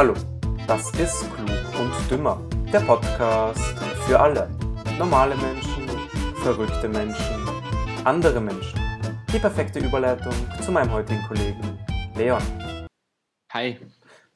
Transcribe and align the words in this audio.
Hallo, 0.00 0.14
das 0.66 0.90
ist 0.98 1.30
Klug 1.34 1.78
und 1.78 2.10
Dümmer, 2.10 2.40
der 2.72 2.80
Podcast 2.80 3.60
für 4.06 4.18
alle. 4.18 4.48
Normale 4.98 5.36
Menschen, 5.36 5.86
verrückte 6.36 6.88
Menschen, 6.88 7.46
andere 8.06 8.40
Menschen. 8.40 8.80
Die 9.30 9.38
perfekte 9.38 9.78
Überleitung 9.78 10.32
zu 10.62 10.72
meinem 10.72 10.90
heutigen 10.90 11.22
Kollegen 11.28 11.78
Leon. 12.16 12.42
Hi. 13.50 13.78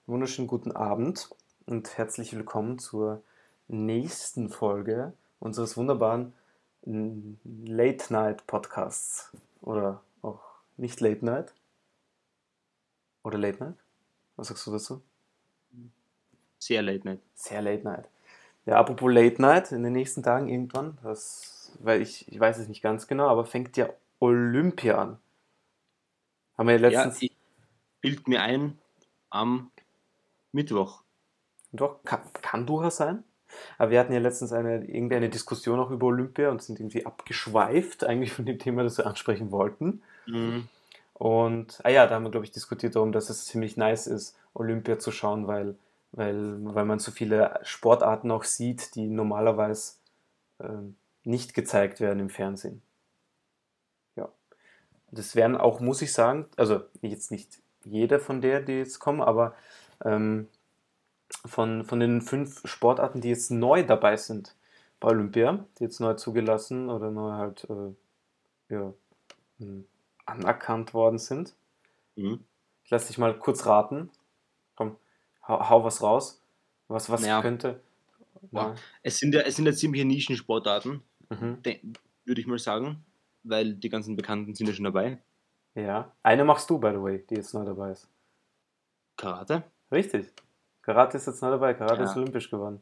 Wunderschönen 0.04 0.48
guten 0.48 0.70
Abend 0.70 1.30
und 1.64 1.96
herzlich 1.96 2.36
willkommen 2.36 2.78
zur 2.78 3.22
nächsten 3.66 4.50
Folge 4.50 5.14
unseres 5.40 5.78
wunderbaren 5.78 6.34
Late 6.84 8.12
Night 8.12 8.46
Podcasts. 8.46 9.32
Oder 9.62 10.02
auch 10.20 10.42
nicht 10.76 11.00
Late 11.00 11.24
Night. 11.24 11.54
Oder 13.22 13.38
Late 13.38 13.64
Night? 13.64 13.76
Was 14.36 14.48
sagst 14.48 14.66
du 14.66 14.70
dazu? 14.70 15.00
Sehr 16.64 16.80
Late 16.80 17.06
Night. 17.06 17.20
Sehr 17.34 17.60
Late 17.60 17.84
Night. 17.84 18.08
Ja, 18.64 18.76
apropos 18.76 19.12
Late 19.12 19.40
Night, 19.42 19.70
in 19.70 19.82
den 19.82 19.92
nächsten 19.92 20.22
Tagen 20.22 20.48
irgendwann, 20.48 20.96
das, 21.02 21.72
weil 21.80 22.00
ich, 22.00 22.26
ich 22.26 22.40
weiß 22.40 22.56
es 22.56 22.68
nicht 22.68 22.80
ganz 22.80 23.06
genau, 23.06 23.28
aber 23.28 23.44
fängt 23.44 23.76
ja 23.76 23.90
Olympia 24.18 24.96
an. 24.96 25.18
Haben 26.56 26.68
wir 26.68 26.76
ja 26.76 26.80
letztens. 26.80 27.20
Ja, 27.20 27.28
ich 27.28 27.36
bild 28.00 28.28
mir 28.28 28.40
ein 28.40 28.78
am 29.28 29.70
Mittwoch. 30.52 31.02
Doch, 31.72 32.02
kann, 32.04 32.20
kann 32.40 32.66
durchaus 32.66 32.96
sein. 32.96 33.24
Aber 33.76 33.90
wir 33.90 34.00
hatten 34.00 34.14
ja 34.14 34.20
letztens 34.20 34.52
eine, 34.54 34.84
irgendeine 34.86 35.28
Diskussion 35.28 35.78
auch 35.78 35.90
über 35.90 36.06
Olympia 36.06 36.48
und 36.48 36.62
sind 36.62 36.80
irgendwie 36.80 37.04
abgeschweift, 37.04 38.04
eigentlich 38.04 38.32
von 38.32 38.46
dem 38.46 38.58
Thema, 38.58 38.84
das 38.84 38.96
wir 38.96 39.06
ansprechen 39.06 39.50
wollten. 39.50 40.02
Mhm. 40.26 40.68
Und, 41.12 41.80
ah 41.84 41.90
ja, 41.90 42.06
da 42.06 42.14
haben 42.14 42.22
wir, 42.22 42.30
glaube 42.30 42.46
ich, 42.46 42.52
diskutiert 42.52 42.96
darum, 42.96 43.12
dass 43.12 43.28
es 43.28 43.44
ziemlich 43.44 43.76
nice 43.76 44.06
ist, 44.06 44.36
Olympia 44.54 44.98
zu 44.98 45.12
schauen, 45.12 45.46
weil, 45.46 45.76
weil, 46.16 46.64
weil 46.74 46.84
man 46.84 46.98
so 46.98 47.10
viele 47.10 47.58
Sportarten 47.62 48.30
auch 48.30 48.44
sieht, 48.44 48.94
die 48.94 49.06
normalerweise 49.06 49.94
äh, 50.58 50.68
nicht 51.24 51.54
gezeigt 51.54 52.00
werden 52.00 52.20
im 52.20 52.30
Fernsehen. 52.30 52.82
Ja. 54.16 54.28
Das 55.10 55.34
werden 55.34 55.56
auch, 55.56 55.80
muss 55.80 56.02
ich 56.02 56.12
sagen, 56.12 56.46
also 56.56 56.82
jetzt 57.02 57.30
nicht 57.30 57.60
jeder 57.84 58.20
von 58.20 58.40
der, 58.40 58.60
die 58.60 58.74
jetzt 58.74 58.98
kommen, 58.98 59.20
aber 59.20 59.54
ähm, 60.04 60.48
von, 61.44 61.84
von 61.84 62.00
den 62.00 62.22
fünf 62.22 62.66
Sportarten, 62.66 63.20
die 63.20 63.28
jetzt 63.28 63.50
neu 63.50 63.84
dabei 63.84 64.16
sind 64.16 64.54
bei 65.00 65.08
Olympia, 65.08 65.64
die 65.78 65.84
jetzt 65.84 66.00
neu 66.00 66.14
zugelassen 66.14 66.88
oder 66.88 67.10
neu 67.10 67.32
halt 67.32 67.66
äh, 67.68 68.74
ja, 68.74 68.92
hm, 69.58 69.86
anerkannt 70.24 70.94
worden 70.94 71.18
sind. 71.18 71.54
Mhm. 72.16 72.44
Ich 72.84 72.90
lasse 72.90 73.08
dich 73.08 73.18
mal 73.18 73.36
kurz 73.38 73.66
raten. 73.66 74.10
Hau, 75.48 75.68
hau 75.68 75.84
was 75.84 76.02
raus. 76.02 76.42
Was, 76.88 77.08
was 77.10 77.22
Naja. 77.22 77.40
könnte. 77.42 77.80
Ja. 78.52 78.74
Es, 79.02 79.18
sind 79.18 79.34
ja, 79.34 79.40
es 79.42 79.56
sind 79.56 79.66
ja 79.66 79.72
ziemliche 79.72 80.04
Nischensportarten, 80.04 81.02
Mhm. 81.30 81.62
de- 81.62 81.80
würde 82.26 82.40
ich 82.40 82.46
mal 82.46 82.58
sagen, 82.58 83.04
weil 83.42 83.74
die 83.74 83.88
ganzen 83.88 84.16
Bekannten 84.16 84.54
sind 84.54 84.66
ja 84.66 84.74
schon 84.74 84.84
dabei. 84.84 85.18
Ja. 85.74 86.12
Eine 86.22 86.44
machst 86.44 86.68
du, 86.70 86.78
by 86.78 86.90
the 86.90 87.00
way, 87.02 87.24
die 87.28 87.34
jetzt 87.36 87.54
neu 87.54 87.64
dabei 87.64 87.92
ist. 87.92 88.08
Karate, 89.16 89.64
Richtig. 89.90 90.32
Karate 90.82 91.16
ist 91.16 91.26
jetzt 91.26 91.40
neu 91.42 91.50
dabei. 91.50 91.72
Karate 91.74 92.02
Ja. 92.02 92.10
ist 92.10 92.16
olympisch 92.16 92.50
geworden. 92.50 92.80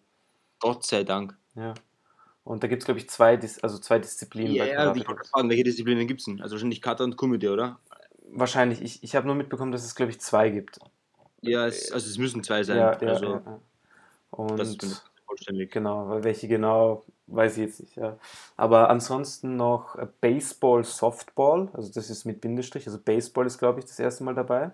Gott 0.61 0.85
sei 0.85 1.05
Dank. 1.05 1.37
Ja. 1.55 1.75
Und 2.45 2.63
da 2.63 2.67
gibt 2.69 2.83
es, 2.83 2.87
glaube 2.87 2.99
ich, 2.99 3.09
zwei, 3.09 3.37
Dis 3.37 3.61
also 3.61 3.79
zwei 3.79 3.99
Disziplinen 4.01 4.55
Ja, 4.55 4.65
bei 4.65 4.71
ja, 4.73 4.95
ich 4.95 5.07
wollte 5.09 5.29
fragen, 5.29 5.49
welche 5.51 5.63
Disziplinen 5.65 6.07
gibt 6.09 6.21
es 6.21 6.27
denn? 6.27 6.41
Also 6.41 6.55
wahrscheinlich 6.55 6.83
Kata 6.83 7.05
und 7.05 7.17
Kumite, 7.17 7.53
oder? 7.53 7.79
Wahrscheinlich. 8.33 8.83
Ich, 8.83 9.03
ich 9.05 9.15
habe 9.15 9.27
nur 9.27 9.37
mitbekommen, 9.37 9.71
dass 9.73 9.85
es, 9.85 9.95
glaube 9.95 10.11
ich, 10.11 10.21
zwei 10.21 10.51
gibt. 10.51 10.81
Ja, 11.43 11.67
es, 11.67 11.91
also 11.93 12.09
es 12.09 12.19
müssen 12.19 12.43
zwei 12.43 12.63
sein. 12.63 12.79
Ja, 12.79 12.99
ja, 13.03 13.09
also 13.13 13.27
ja. 13.27 13.61
Und 14.31 14.59
das 14.61 14.69
ist 14.85 15.11
vollständig. 15.27 15.73
Genau, 15.73 16.23
welche 16.25 16.49
genau, 16.49 17.05
weiß 17.27 17.57
ich 17.59 17.65
jetzt 17.65 17.81
nicht, 17.81 17.97
ja. 17.97 18.19
Aber 18.57 18.91
ansonsten 18.91 19.57
noch 19.57 19.97
äh, 19.97 20.07
Baseball, 20.21 20.85
Softball, 20.85 21.69
also 21.73 21.93
das 21.93 22.11
ist 22.11 22.25
mit 22.25 22.41
Bindestrich, 22.41 22.87
also 22.87 22.99
Baseball 22.99 23.47
ist, 23.47 23.59
glaube 23.59 23.81
ich, 23.81 23.87
das 23.87 23.99
erste 23.99 24.25
Mal 24.25 24.35
dabei. 24.35 24.73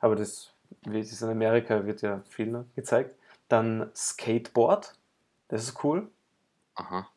Aber 0.00 0.16
das, 0.16 0.52
wie 0.86 1.00
es 1.00 1.12
ist 1.12 1.22
in 1.22 1.30
Amerika, 1.30 1.86
wird 1.86 2.02
ja 2.02 2.22
viel 2.28 2.48
ne, 2.48 2.66
gezeigt. 2.76 3.16
Dann 3.48 3.90
Skateboard, 3.94 4.94
das 5.48 5.64
ist 5.64 5.84
cool. 5.84 6.08
Aha. 6.76 7.10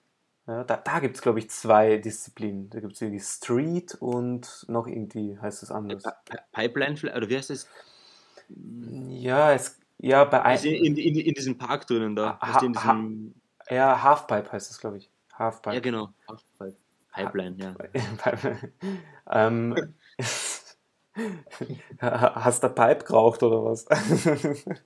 Ja, 0.47 0.63
da 0.63 0.77
da 0.77 0.99
gibt 0.99 1.15
es, 1.15 1.21
glaube 1.21 1.39
ich, 1.39 1.49
zwei 1.49 1.97
Disziplinen. 1.97 2.69
Da 2.69 2.79
gibt 2.79 2.93
es 2.93 3.01
irgendwie 3.01 3.19
Street 3.23 3.95
und 3.95 4.65
noch 4.67 4.87
irgendwie 4.87 5.37
heißt 5.39 5.63
es 5.63 5.71
anders. 5.71 6.03
Pi- 6.03 6.11
Pi- 6.25 6.37
Pipeline, 6.51 7.15
oder 7.15 7.29
wie 7.29 7.37
heißt 7.37 7.51
das? 7.51 7.67
Ja, 8.49 9.53
es, 9.53 9.79
ja, 9.99 10.23
bei 10.25 10.41
Also 10.41 10.67
ein, 10.69 10.75
in, 10.75 10.97
in, 10.97 11.15
in 11.17 11.33
diesem 11.33 11.57
Park 11.57 11.87
drinnen 11.87 12.15
da. 12.15 12.39
Ha- 12.41 12.59
in 12.65 12.75
ha- 12.75 12.93
diesem, 12.93 13.35
ja, 13.69 14.01
Halfpipe 14.01 14.51
heißt 14.51 14.71
es, 14.71 14.79
glaube 14.79 14.97
ich. 14.97 15.09
Halfpipe. 15.33 15.75
ja, 15.75 15.81
genau. 15.81 16.09
Pipeline, 17.13 17.55
ja. 17.57 17.73
ähm, 19.31 19.93
hast 22.01 22.63
du 22.63 22.69
Pipe 22.69 23.05
geraucht 23.05 23.43
oder 23.43 23.63
was? 23.65 23.85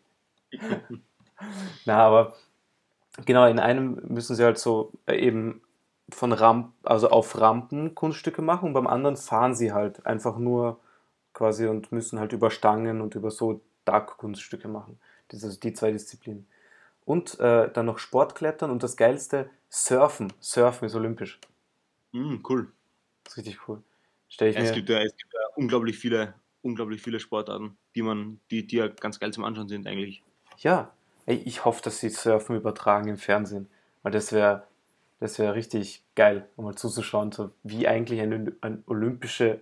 Na, 1.85 1.97
aber 2.05 2.33
genau, 3.25 3.45
in 3.47 3.59
einem 3.59 4.01
müssen 4.07 4.35
sie 4.35 4.43
halt 4.43 4.57
so 4.59 4.91
äh, 5.07 5.15
eben 5.17 5.61
von 6.11 6.31
Ramp, 6.33 6.73
also 6.83 7.09
auf 7.09 7.39
Rampen 7.39 7.95
Kunststücke 7.95 8.41
machen 8.41 8.67
und 8.69 8.73
beim 8.73 8.87
anderen 8.87 9.17
fahren 9.17 9.55
sie 9.55 9.71
halt 9.73 10.05
einfach 10.05 10.37
nur 10.37 10.79
quasi 11.33 11.67
und 11.67 11.91
müssen 11.91 12.19
halt 12.19 12.33
über 12.33 12.51
Stangen 12.51 13.01
und 13.01 13.15
über 13.15 13.31
so 13.31 13.61
Dark-Kunststücke 13.85 14.67
machen. 14.67 14.99
Das 15.27 15.39
ist 15.39 15.45
also 15.45 15.59
die 15.59 15.73
zwei 15.73 15.91
Disziplinen. 15.91 16.47
Und 17.05 17.39
äh, 17.39 17.69
dann 17.71 17.85
noch 17.85 17.97
Sportklettern 17.97 18.71
und 18.71 18.83
das 18.83 18.95
geilste, 18.95 19.49
Surfen. 19.69 20.31
Surfen 20.39 20.85
ist 20.85 20.95
olympisch. 20.95 21.39
Mm, 22.11 22.37
cool. 22.47 22.71
Das 23.23 23.33
ist 23.33 23.37
richtig 23.39 23.67
cool. 23.67 23.83
Stell 24.29 24.49
ich 24.49 24.57
es, 24.57 24.69
mir. 24.69 24.75
gibt 24.75 24.89
ja, 24.89 25.01
es 25.01 25.15
gibt 25.17 25.33
ja 25.33 25.41
unglaublich 25.55 25.97
viele, 25.97 26.35
unglaublich 26.61 27.01
viele 27.01 27.19
Sportarten, 27.19 27.77
die 27.95 28.01
man, 28.01 28.39
die, 28.51 28.65
die 28.65 28.77
ja 28.77 28.87
ganz 28.87 29.19
geil 29.19 29.33
zum 29.33 29.43
Anschauen 29.43 29.67
sind 29.67 29.87
eigentlich. 29.87 30.23
Ja, 30.59 30.93
ich 31.25 31.65
hoffe, 31.65 31.81
dass 31.83 31.99
sie 31.99 32.09
Surfen 32.09 32.55
übertragen 32.55 33.09
im 33.09 33.17
Fernsehen, 33.17 33.69
weil 34.01 34.11
das 34.11 34.31
wäre 34.31 34.67
das 35.23 35.39
wäre 35.39 35.55
richtig 35.55 36.03
geil, 36.15 36.49
um 36.57 36.65
mal 36.65 36.75
zuzuschauen, 36.75 37.31
so 37.31 37.51
wie 37.63 37.87
eigentlich 37.87 38.19
eine, 38.19 38.53
eine 38.59 38.83
olympische 38.87 39.61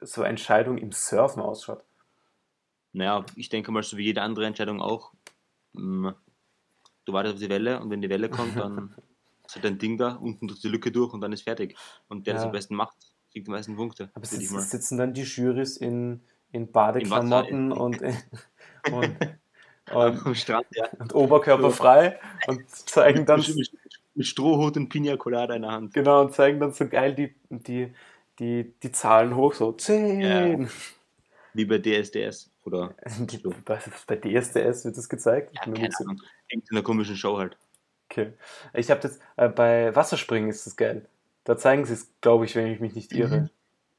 so 0.00 0.22
Entscheidung 0.22 0.78
im 0.78 0.92
Surfen 0.92 1.42
ausschaut. 1.42 1.84
Naja, 2.92 3.24
ich 3.36 3.48
denke 3.48 3.70
mal, 3.70 3.82
so 3.82 3.96
wie 3.96 4.04
jede 4.04 4.22
andere 4.22 4.46
Entscheidung 4.46 4.80
auch. 4.80 5.12
mm, 5.72 6.08
Du 7.06 7.12
wartest 7.12 7.34
auf 7.34 7.40
die 7.40 7.48
Welle 7.48 7.80
und 7.80 7.90
wenn 7.90 8.02
die 8.02 8.08
Welle 8.10 8.28
kommt, 8.28 8.56
dann 8.56 8.94
ist 9.46 9.56
halt 9.56 9.66
ein 9.66 9.78
Ding 9.78 9.96
da, 9.96 10.14
unten 10.16 10.46
durch 10.48 10.60
die 10.60 10.68
Lücke 10.68 10.92
durch 10.92 11.12
und 11.12 11.20
dann 11.20 11.32
ist 11.32 11.42
fertig. 11.42 11.76
Und 12.08 12.26
der, 12.26 12.34
der 12.34 12.38
es 12.38 12.42
Ja. 12.42 12.46
am 12.48 12.52
besten 12.52 12.74
macht, 12.74 12.96
kriegt 13.32 13.46
die 13.46 13.50
meisten 13.50 13.76
Punkte. 13.76 14.10
Aber 14.14 14.24
ich 14.24 14.30
sitzen, 14.48 14.98
dann 14.98 15.12
die 15.14 15.22
Jurys 15.22 15.76
in, 15.76 16.20
in 16.52 16.70
Badeklamotten 16.70 17.72
und, 17.72 18.02
und, 18.02 18.12
und, 19.92 20.26
Am 20.26 20.34
Strand, 20.34 20.66
ja. 20.72 20.88
und 20.98 21.14
Oberkörper 21.14 21.70
frei 21.70 22.20
und 22.46 22.68
zeigen 22.70 23.26
dann 23.26 23.44
mit 24.14 24.26
Strohhut 24.26 24.76
und 24.76 24.88
Pina 24.88 25.16
Colada 25.16 25.54
in 25.54 25.62
der 25.62 25.70
Hand. 25.72 25.94
genau 25.94 26.20
und 26.22 26.32
zeigen 26.32 26.60
dann 26.60 26.72
so 26.72 26.86
geil 26.86 27.14
die, 27.14 27.34
die, 27.48 27.92
die, 28.40 28.74
die 28.82 28.90
Zahlen 28.90 29.36
hoch, 29.36 29.54
so 29.54 29.72
10. 29.72 30.68
Wie 31.54 31.64
bei 31.64 31.78
DSDS. 31.78 32.50
Oder 32.64 32.94
Die, 33.18 33.38
bei, 33.64 33.76
DSDS 34.16 34.84
wird 34.84 34.96
das 34.96 35.08
gezeigt. 35.08 35.54
Ja, 35.54 35.62
keine 35.62 35.90
so- 35.90 36.04
Ahnung. 36.04 36.22
Irgendeiner 36.48 36.82
komischen 36.82 37.16
Show 37.16 37.38
halt. 37.38 37.56
Okay. 38.10 38.32
Ich 38.74 38.90
habe 38.90 39.00
das, 39.00 39.20
äh, 39.36 39.48
bei 39.48 39.94
Wasserspringen 39.94 40.50
ist 40.50 40.66
das 40.66 40.76
geil. 40.76 41.06
Da 41.44 41.56
zeigen 41.56 41.84
sie 41.84 41.92
es, 41.94 42.12
glaube 42.20 42.44
ich, 42.44 42.56
wenn 42.56 42.66
ich 42.66 42.80
mich 42.80 42.94
nicht 42.94 43.12
irre. 43.12 43.42
Mhm. 43.42 43.50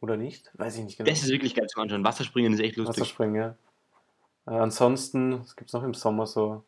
Oder 0.02 0.18
nicht? 0.18 0.52
Weiß 0.56 0.78
ich 0.78 0.84
nicht 0.84 0.98
genau. 0.98 1.10
Das 1.10 1.22
ist 1.22 1.30
wirklich 1.30 1.56
geil 1.56 1.68
zum 1.68 1.84
Anschauen. 1.84 2.04
Wasserspringen 2.04 2.54
ist 2.54 2.60
echt 2.60 2.76
lustig. 2.76 3.02
Wasserspringen, 3.02 3.36
ja. 3.36 3.56
Äh, 4.48 4.60
ansonsten, 4.60 5.40
was 5.40 5.56
gibt 5.56 5.70
es 5.70 5.74
noch 5.74 5.84
im 5.84 5.94
Sommer 5.94 6.26
so? 6.26 6.64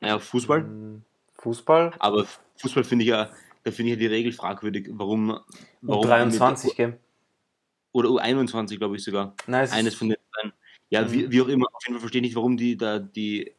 Naja, 0.00 0.18
Fußball. 0.18 0.62
Hm, 0.62 1.04
Fußball? 1.34 1.92
Aber 1.98 2.26
Fußball 2.56 2.84
finde 2.84 3.04
ich 3.04 3.10
ja, 3.10 3.30
da 3.64 3.70
finde 3.70 3.92
ich 3.92 3.96
ja 3.98 4.00
die 4.00 4.06
Regel 4.06 4.32
fragwürdig. 4.32 4.88
Warum? 4.92 5.38
warum 5.82 6.04
U23, 6.04 6.74
gell? 6.74 6.98
Oder 7.92 8.08
U21, 8.10 8.78
glaube 8.78 8.96
ich 8.96 9.04
sogar. 9.04 9.34
Es 9.46 9.70
ist- 9.70 9.72
Eines 9.76 9.94
von 9.94 10.08
den 10.08 10.16
beiden. 10.34 10.52
Ja, 10.90 11.02
Mhm. 11.02 11.12
wie, 11.12 11.30
wie 11.30 11.40
auch 11.42 11.48
immer. 11.48 11.66
Auf 11.72 11.82
jeden 11.86 11.94
Fall 11.94 12.00
verstehe 12.00 12.20
ich 12.20 12.28
nicht, 12.28 12.36
warum 12.36 12.56
die 12.56 12.76
da 12.76 12.98
die, 12.98 13.52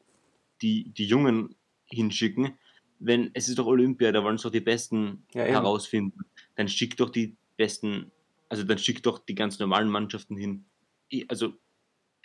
die, 0.61 0.89
die 0.89 1.05
Jungen 1.05 1.55
hinschicken. 1.85 2.57
Wenn 2.99 3.31
es 3.33 3.49
ist 3.49 3.57
doch 3.59 3.65
Olympia, 3.65 4.11
da 4.11 4.23
wollen 4.23 4.37
sie 4.37 4.43
doch 4.43 4.51
die 4.51 4.59
Besten 4.61 5.25
Ja, 5.33 5.43
herausfinden. 5.43 6.19
Dann 6.55 6.67
schickt 6.67 6.99
doch 6.99 7.09
die 7.09 7.35
Besten, 7.57 8.11
also 8.49 8.63
dann 8.63 8.77
schickt 8.77 9.05
doch 9.05 9.19
die 9.19 9.35
ganz 9.35 9.59
normalen 9.59 9.89
Mannschaften 9.89 10.37
hin. 10.37 10.65
Ich, 11.09 11.29
also, 11.29 11.53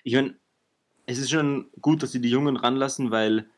ich 0.05 0.15
meine, 0.15 0.37
es 1.07 1.19
ist 1.19 1.31
schon 1.31 1.71
gut, 1.81 2.03
dass 2.03 2.13
sie 2.13 2.21
die 2.21 2.31
Jungen 2.31 2.57
ranlassen, 2.57 3.11
weil 3.11 3.49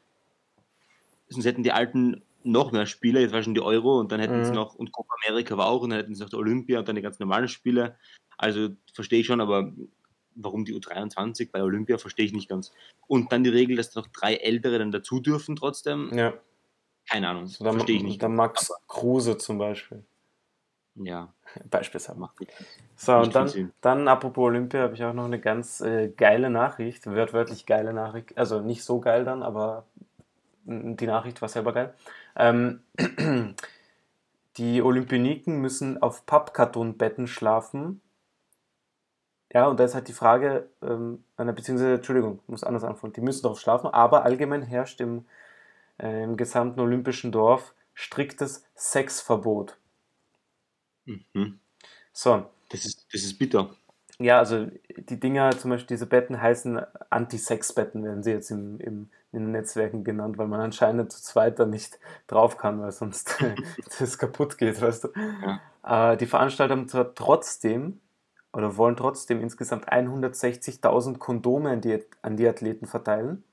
sonst 1.28 1.44
hätten 1.44 1.62
die 1.62 1.72
Alten 1.72 2.22
noch 2.42 2.72
mehr 2.72 2.86
Spiele, 2.86 3.20
jetzt 3.20 3.32
war 3.32 3.42
schon 3.42 3.54
die 3.54 3.60
Euro 3.60 3.98
und 4.00 4.10
dann 4.12 4.20
hätten 4.20 4.44
sie 4.44 4.50
Mhm. 4.50 4.56
noch, 4.56 4.74
und 4.74 4.92
Copa 4.92 5.12
America 5.26 5.56
war 5.56 5.66
auch, 5.66 5.82
und 5.82 5.90
dann 5.90 5.98
hätten 5.98 6.14
sie 6.14 6.22
noch 6.22 6.30
die 6.30 6.36
Olympia 6.36 6.78
und 6.78 6.88
dann 6.88 6.96
die 6.96 7.02
ganz 7.02 7.18
normalen 7.18 7.48
Spiele. 7.48 7.96
Also 8.38 8.70
verstehe 8.94 9.20
ich 9.20 9.26
schon, 9.26 9.40
aber 9.40 9.72
warum 10.34 10.64
die 10.64 10.74
U23 10.74 11.50
bei 11.52 11.62
Olympia, 11.62 11.98
verstehe 11.98 12.24
ich 12.24 12.32
nicht 12.32 12.48
ganz. 12.48 12.72
Und 13.06 13.30
dann 13.32 13.44
die 13.44 13.50
Regel, 13.50 13.76
dass 13.76 13.94
noch 13.94 14.06
drei 14.06 14.36
Ältere 14.36 14.78
dann 14.78 14.90
dazu 14.92 15.20
dürfen 15.20 15.56
trotzdem. 15.56 16.10
Ja. 16.14 16.32
Keine 17.10 17.28
Ahnung, 17.28 17.46
So, 17.48 17.64
verstehe 17.64 17.96
ich 17.96 18.02
nicht. 18.04 18.22
der 18.22 18.28
Max 18.28 18.72
Kruse 18.86 19.36
zum 19.36 19.58
Beispiel. 19.58 20.04
Ja, 20.94 21.32
Beispielsweise. 21.70 22.18
macht. 22.18 22.36
So, 22.96 23.16
und 23.16 23.34
dann, 23.34 23.72
dann 23.80 24.08
apropos 24.08 24.44
Olympia, 24.46 24.80
habe 24.82 24.94
ich 24.94 25.04
auch 25.04 25.12
noch 25.14 25.24
eine 25.24 25.40
ganz 25.40 25.80
äh, 25.80 26.08
geile 26.08 26.50
Nachricht, 26.50 27.06
wörtlich 27.06 27.66
geile 27.66 27.92
Nachricht, 27.92 28.36
also 28.36 28.60
nicht 28.60 28.84
so 28.84 29.00
geil 29.00 29.24
dann, 29.24 29.42
aber 29.42 29.86
die 30.70 31.06
Nachricht 31.06 31.42
war 31.42 31.48
selber 31.48 31.72
geil. 31.72 31.94
Ähm, 32.36 32.82
die 34.56 34.82
Olympioniken 34.82 35.60
müssen 35.60 36.00
auf 36.00 36.26
Pappkartonbetten 36.26 37.26
schlafen. 37.26 38.00
Ja, 39.52 39.66
und 39.66 39.80
da 39.80 39.84
ist 39.84 39.94
halt 39.94 40.06
die 40.06 40.12
Frage, 40.12 40.68
ähm, 40.80 41.24
äh, 41.36 41.44
beziehungsweise, 41.52 41.94
Entschuldigung, 41.94 42.38
ich 42.42 42.48
muss 42.48 42.64
anders 42.64 42.84
anfangen, 42.84 43.12
die 43.14 43.20
müssen 43.20 43.42
darauf 43.42 43.58
schlafen, 43.60 43.88
aber 43.88 44.24
allgemein 44.24 44.62
herrscht 44.62 45.00
im, 45.00 45.24
äh, 45.98 46.22
im 46.22 46.36
gesamten 46.36 46.78
olympischen 46.80 47.32
Dorf 47.32 47.74
striktes 47.94 48.64
Sexverbot. 48.76 49.76
Mhm. 51.04 51.58
So, 52.12 52.46
Das, 52.68 52.84
ist, 52.86 53.06
das 53.12 53.22
ist 53.22 53.38
bitter. 53.38 53.74
Ja, 54.20 54.38
also 54.38 54.66
die 54.96 55.18
Dinger, 55.18 55.50
zum 55.58 55.70
Beispiel 55.70 55.96
diese 55.96 56.06
Betten 56.06 56.40
heißen 56.40 56.80
Anti-Sex-Betten, 57.08 58.04
werden 58.04 58.22
sie 58.22 58.32
jetzt 58.32 58.50
im, 58.50 58.78
im, 58.80 59.10
in 59.32 59.44
den 59.44 59.50
Netzwerken 59.52 60.02
genannt, 60.02 60.38
weil 60.38 60.48
man 60.48 60.60
anscheinend 60.60 61.12
zu 61.12 61.22
zweit 61.22 61.58
da 61.58 61.66
nicht 61.66 61.98
drauf 62.26 62.56
kann, 62.56 62.80
weil 62.80 62.90
sonst 62.90 63.36
das 63.98 64.18
kaputt 64.18 64.58
geht, 64.58 64.80
weißt 64.80 65.04
du. 65.04 65.08
Äh, 65.84 66.16
die 66.16 66.26
Veranstalter 66.26 66.74
haben 66.74 66.88
zwar 66.88 67.14
trotzdem 67.14 68.00
oder 68.52 68.76
wollen 68.76 68.96
trotzdem 68.96 69.40
insgesamt 69.40 69.88
160.000 69.88 71.18
Kondome 71.18 71.70
an 71.70 71.80
die, 71.80 72.02
an 72.22 72.36
die 72.36 72.48
Athleten 72.48 72.86
verteilen, 72.86 73.44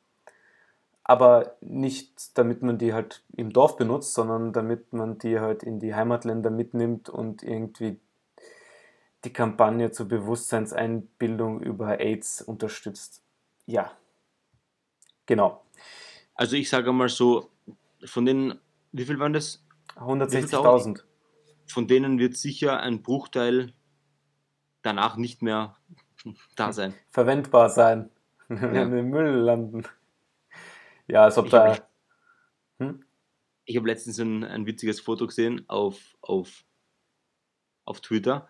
aber 1.04 1.56
nicht 1.62 2.38
damit 2.38 2.64
man 2.64 2.78
die 2.78 2.94
halt 2.94 3.24
im 3.36 3.54
Dorf 3.54 3.78
benutzt, 3.78 4.14
sondern 4.14 4.54
damit 4.54 4.94
man 4.94 5.20
die 5.20 5.40
halt 5.40 5.64
in 5.64 5.80
die 5.80 5.94
Heimatländer 5.94 6.50
mitnimmt 6.50 7.10
und 7.10 7.44
irgendwie 7.44 8.00
die 9.24 9.34
Kampagne 9.34 9.92
zur 9.92 10.08
Bewusstseinseinbildung 10.08 11.62
über 11.62 12.00
AIDS 12.00 12.42
unterstützt. 12.42 13.22
Ja, 13.66 13.92
genau. 15.26 15.62
Also 16.38 16.56
ich 16.56 16.70
sage 16.70 16.92
mal 16.94 17.10
so, 17.10 17.52
von 18.06 18.26
den, 18.26 18.60
wie 18.92 19.06
viel 19.06 19.20
waren 19.20 19.34
das? 19.34 19.66
160.000. 19.96 21.02
Von 21.68 21.88
denen 21.88 22.20
wird 22.20 22.38
sicher 22.38 22.80
ein 22.80 23.02
Bruchteil 23.02 23.74
danach 24.84 25.18
nicht 25.18 25.42
mehr 25.42 25.76
da 26.56 26.72
sein. 26.72 26.94
Verwendbar 27.10 27.70
sein. 27.70 28.10
Ja. 28.50 28.84
in 28.84 28.92
den 28.92 29.10
Müll 29.10 29.30
landen. 29.30 29.84
Ja, 31.08 31.24
als 31.24 31.38
ob 31.38 31.46
Ich 31.46 31.52
da. 31.52 31.74
hab- 31.76 31.90
Hm? 32.80 33.04
Ich 33.66 33.76
habe 33.76 33.88
letztens 33.88 34.20
ein, 34.20 34.44
ein 34.46 34.66
witziges 34.66 35.02
Foto 35.02 35.26
gesehen 35.28 35.66
auf, 35.68 36.16
auf, 36.22 36.64
auf 37.86 38.00
Twitter. 38.02 38.48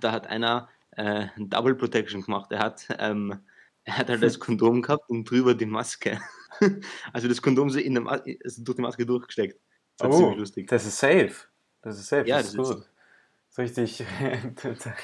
Da 0.00 0.12
hat 0.12 0.26
einer 0.28 0.68
äh, 0.92 1.26
Double 1.36 1.74
Protection 1.74 2.22
gemacht. 2.22 2.50
Er 2.52 2.60
hat, 2.60 2.86
ähm, 2.98 3.40
er 3.84 3.98
hat 3.98 4.08
halt 4.08 4.22
das 4.22 4.38
Kondom 4.40 4.80
gehabt 4.82 5.10
und 5.10 5.28
drüber 5.28 5.54
die 5.54 5.66
Maske. 5.66 6.18
Also 7.12 7.28
das 7.28 7.42
Kondom 7.42 7.70
so 7.70 7.78
in 7.78 7.94
der 7.94 8.02
Ma 8.02 8.20
also 8.44 8.62
durch 8.64 8.76
die 8.76 8.82
Maske 8.82 9.06
durchgesteckt. 9.06 9.58
Das 9.98 10.12
Oh, 10.14 10.34
das 10.34 10.86
ist 10.86 10.98
safe. 10.98 11.34
Das 11.82 11.98
ist 11.98 12.08
safe. 12.08 12.26
Ja, 12.28 12.38
das 12.38 12.48
ist 12.48 12.58
das 12.58 12.70
ist- 12.70 12.76
gut. 12.76 12.86
Das 13.56 13.70
ist 13.70 13.78
richtig. 13.78 14.04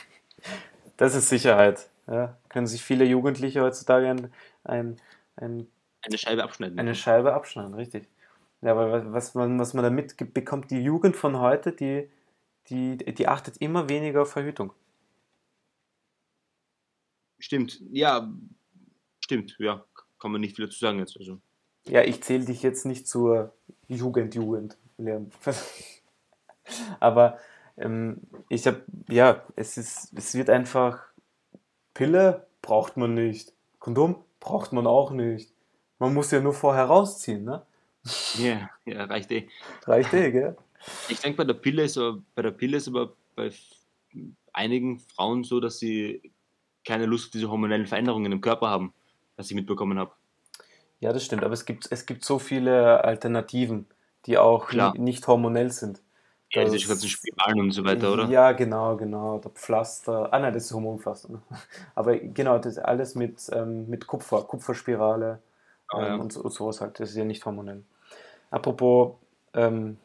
Das 0.98 1.14
ist 1.14 1.28
Sicherheit. 1.30 1.88
Ja, 2.06 2.36
können 2.48 2.66
sich 2.66 2.82
viele 2.84 3.04
Jugendliche 3.04 3.62
heutzutage 3.62 4.08
ein, 4.08 4.32
ein, 4.62 5.00
ein 5.36 5.66
Eine 6.02 6.18
Scheibe 6.18 6.44
abschneiden. 6.44 6.78
Eine 6.78 6.94
Scheibe 6.94 7.32
abschneiden, 7.32 7.74
richtig. 7.74 8.08
Ja, 8.60 8.72
aber 8.72 9.12
was 9.12 9.34
man, 9.34 9.58
was 9.58 9.74
man 9.74 9.82
da 9.82 9.90
mitbekommt, 9.90 10.70
die 10.70 10.80
Jugend 10.82 11.16
von 11.16 11.38
heute, 11.38 11.72
die, 11.72 12.08
die, 12.68 12.96
die 12.98 13.26
achtet 13.26 13.56
immer 13.56 13.88
weniger 13.88 14.22
auf 14.22 14.30
Verhütung. 14.32 14.72
Stimmt, 17.38 17.80
ja, 17.90 18.32
stimmt, 19.20 19.56
ja, 19.58 19.84
kann 20.22 20.30
man 20.30 20.40
nicht 20.40 20.54
viel 20.54 20.66
dazu 20.66 20.78
sagen 20.78 21.00
jetzt. 21.00 21.16
Also. 21.18 21.38
Ja, 21.84 22.02
ich 22.02 22.22
zähle 22.22 22.44
dich 22.44 22.62
jetzt 22.62 22.86
nicht 22.86 23.08
zur 23.08 23.52
Jugend, 23.88 24.36
Jugend, 24.36 24.78
Leon. 24.96 25.32
Aber 27.00 27.38
ähm, 27.76 28.20
ich 28.48 28.66
habe, 28.68 28.84
ja, 29.08 29.42
es 29.56 29.76
ist, 29.76 30.12
es 30.16 30.34
wird 30.34 30.48
einfach, 30.48 31.02
Pille 31.92 32.46
braucht 32.62 32.96
man 32.96 33.14
nicht, 33.14 33.52
Kondom 33.80 34.24
braucht 34.38 34.72
man 34.72 34.86
auch 34.86 35.10
nicht. 35.10 35.52
Man 35.98 36.14
muss 36.14 36.30
ja 36.30 36.40
nur 36.40 36.54
vorher 36.54 36.84
rausziehen, 36.84 37.44
ne? 37.44 37.66
Ja, 38.38 38.70
ja, 38.84 39.04
reicht 39.04 39.30
eh. 39.32 39.48
Reicht 39.84 40.14
eh, 40.14 40.30
gell? 40.30 40.56
Ich 41.08 41.20
denke, 41.20 41.38
bei 41.38 41.44
der 41.44 41.54
Pille 41.54 41.84
ist 41.84 41.96
aber, 41.96 42.22
bei 42.34 42.42
der 42.42 42.50
Pille 42.50 42.76
ist 42.76 42.88
aber 42.88 43.12
bei 43.36 43.52
einigen 44.52 44.98
Frauen 44.98 45.44
so, 45.44 45.60
dass 45.60 45.78
sie 45.78 46.32
keine 46.84 47.06
Lust 47.06 47.26
auf 47.26 47.30
diese 47.30 47.50
hormonellen 47.50 47.86
Veränderungen 47.86 48.32
im 48.32 48.40
Körper 48.40 48.68
haben, 48.68 48.92
was 49.36 49.50
ich 49.50 49.54
mitbekommen 49.54 49.98
habe. 49.98 50.12
Ja, 51.00 51.12
das 51.12 51.24
stimmt, 51.24 51.42
aber 51.42 51.54
es 51.54 51.64
gibt, 51.64 51.90
es 51.90 52.06
gibt 52.06 52.24
so 52.24 52.38
viele 52.38 53.02
Alternativen, 53.04 53.86
die 54.26 54.38
auch 54.38 54.68
Klar. 54.68 54.92
ni- 54.94 55.00
nicht 55.00 55.26
hormonell 55.26 55.70
sind. 55.70 56.00
Ja, 56.52 56.64
diese 56.64 56.86
ganzen 56.86 57.08
Spiralen 57.08 57.60
und 57.60 57.70
so 57.72 57.84
weiter, 57.84 58.12
oder? 58.12 58.26
Ja, 58.26 58.52
genau, 58.52 58.96
genau. 58.96 59.38
Der 59.38 59.50
Pflaster. 59.50 60.32
Ah, 60.32 60.38
nein, 60.38 60.52
das 60.52 60.64
ist 60.66 60.72
Hormonpflaster. 60.72 61.32
ne? 61.32 61.42
Aber 61.94 62.16
genau, 62.16 62.58
das 62.58 62.74
ist 62.74 62.78
alles 62.78 63.14
mit, 63.14 63.50
ähm, 63.52 63.88
mit 63.88 64.06
Kupfer, 64.06 64.42
Kupferspirale 64.42 65.40
Ah, 65.88 65.98
ähm, 65.98 66.04
ja. 66.06 66.14
und, 66.16 66.32
so, 66.32 66.42
und 66.42 66.52
sowas 66.52 66.80
halt. 66.80 67.00
Das 67.00 67.10
ist 67.10 67.16
ja 67.16 67.24
nicht 67.24 67.44
hormonell. 67.44 67.82
Apropos 68.50 69.14
ähm, 69.54 69.96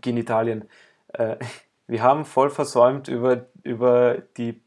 Genitalien. 0.00 0.68
Äh, 1.12 1.36
wir 1.86 2.02
haben 2.02 2.24
voll 2.24 2.50
versäumt, 2.50 3.08
über, 3.08 3.46
über, 3.62 4.18
die, 4.38 4.60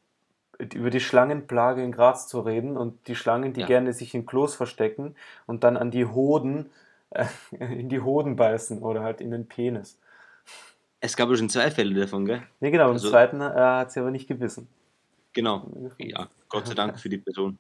über 0.74 0.90
die 0.90 1.00
Schlangenplage 1.00 1.84
in 1.84 1.92
Graz 1.92 2.28
zu 2.28 2.40
reden 2.40 2.78
und 2.78 3.08
die 3.08 3.16
Schlangen, 3.16 3.54
die 3.54 3.62
Ja. 3.62 3.68
gerne 3.68 3.92
sich 3.94 4.14
in 4.16 4.26
Klos 4.26 4.56
verstecken 4.56 5.16
und 5.48 5.64
dann 5.64 5.76
an 5.78 5.92
die 5.92 6.06
Hoden, 6.06 6.70
äh, 7.10 7.26
in 7.60 7.90
die 7.90 8.00
Hoden 8.02 8.36
beißen 8.36 8.82
oder 8.82 9.02
halt 9.04 9.20
in 9.22 9.32
den 9.32 9.48
Penis. 9.48 9.98
Es 11.02 11.18
gab 11.18 11.30
ja 11.30 11.36
schon 11.36 11.50
zwei 11.50 11.70
Fälle 11.70 12.00
davon, 12.00 12.26
gell? 12.26 12.42
Nee, 12.62 12.72
genau, 12.72 12.86
im 12.88 12.94
Also- 12.94 13.10
zweiten 13.10 13.42
äh, 13.42 13.44
hat 13.54 13.92
sie 13.92 14.00
aber 14.00 14.12
nicht 14.12 14.28
gebissen. 14.28 14.68
Genau. 15.34 15.68
Ja, 15.98 16.30
Gott 16.48 16.68
sei 16.68 16.76
Dank 16.76 17.00
für 17.00 17.10
die 17.10 17.18
Person. 17.18 17.58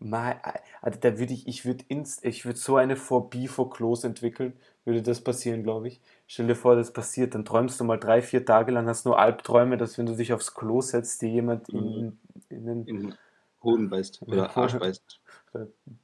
Mei- 0.00 0.36
Also 0.80 1.00
da 1.00 1.18
würde 1.18 1.32
ich, 1.32 1.48
ich 1.48 1.64
würde 1.64 1.84
inst, 1.88 2.24
ich 2.24 2.44
würde 2.46 2.56
so 2.58 2.76
eine 2.76 2.94
Phobie 2.94 3.48
vor 3.48 3.68
Klos 3.70 4.04
entwickeln, 4.04 4.52
würde 4.84 5.02
das 5.02 5.20
passieren, 5.20 5.64
glaube 5.64 5.88
ich. 5.88 6.00
Stell 6.28 6.46
dir 6.46 6.54
vor, 6.54 6.76
das 6.76 6.92
passiert, 6.92 7.34
dann 7.34 7.44
träumst 7.44 7.80
du 7.80 7.84
mal 7.84 7.96
drei, 7.98 8.22
vier 8.22 8.46
Tage 8.46 8.70
lang, 8.70 8.86
hast 8.86 9.04
nur 9.06 9.18
Albträume, 9.18 9.76
dass 9.76 9.98
wenn 9.98 10.06
du 10.06 10.14
dich 10.14 10.32
aufs 10.32 10.54
Klo 10.54 10.80
setzt, 10.80 11.20
dir 11.22 11.28
jemand 11.28 11.68
in, 11.70 12.16
in 12.50 12.66
den, 12.66 12.86
In 12.86 13.00
den 13.00 13.14
Hoden 13.62 13.90
beißt 13.90 14.22
oder 14.22 14.56
Arsch 14.56 14.78
beißt. 14.78 15.20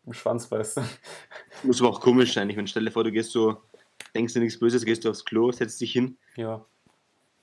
im 0.06 0.12
Schwanz 0.12 0.46
beißt. 0.46 0.80
Muss 1.62 1.80
aber 1.80 1.90
auch 1.90 2.00
komisch 2.00 2.34
sein. 2.34 2.50
Ich 2.50 2.56
meine, 2.56 2.68
stell 2.68 2.84
dir 2.84 2.90
vor, 2.90 3.04
du 3.04 3.12
gehst 3.12 3.30
so, 3.32 3.62
denkst 4.14 4.32
dir 4.34 4.40
nichts 4.40 4.58
Böses, 4.58 4.84
gehst 4.84 5.04
du 5.04 5.10
aufs 5.10 5.24
Klo, 5.24 5.52
setzt 5.52 5.80
dich 5.80 5.92
hin 5.92 6.16
Ja. 6.36 6.64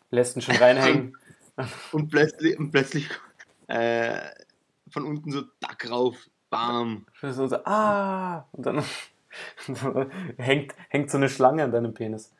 Lässt 0.09 0.35
ihn 0.35 0.41
schon 0.41 0.55
reinhängen. 0.55 1.17
und 1.93 2.09
plötzlich, 2.09 2.59
und 2.59 2.71
plötzlich 2.71 3.09
äh, 3.67 4.19
von 4.89 5.05
unten 5.05 5.31
so 5.31 5.43
Dack 5.59 5.89
rauf, 5.89 6.17
bam. 6.49 7.05
So, 7.21 7.47
so, 7.47 7.55
ah! 7.63 8.47
Und 8.51 8.65
dann, 8.65 8.83
hängt, 10.37 10.75
hängt 10.89 11.09
so 11.09 11.17
eine 11.17 11.29
Schlange 11.29 11.63
an 11.63 11.71
deinem 11.71 11.93
Penis. 11.93 12.33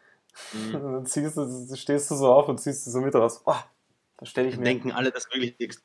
Mhm. 0.54 0.76
Und 0.76 0.94
dann 0.94 1.06
ziehst 1.06 1.38
du, 1.38 1.76
stehst 1.76 2.12
du 2.12 2.16
so 2.16 2.32
auf 2.34 2.50
und 2.50 2.60
ziehst 2.60 2.86
du 2.86 2.92
so 2.92 3.00
mit 3.00 3.16
raus. 3.16 3.42
Oh, 3.46 3.56
da 4.18 4.26
stelle 4.26 4.50
ich 4.50 4.58
mir. 4.58 4.66
denken 4.66 4.92
alle, 4.92 5.12
dass 5.12 5.30
wirklich 5.32 5.58
nichts 5.60 5.82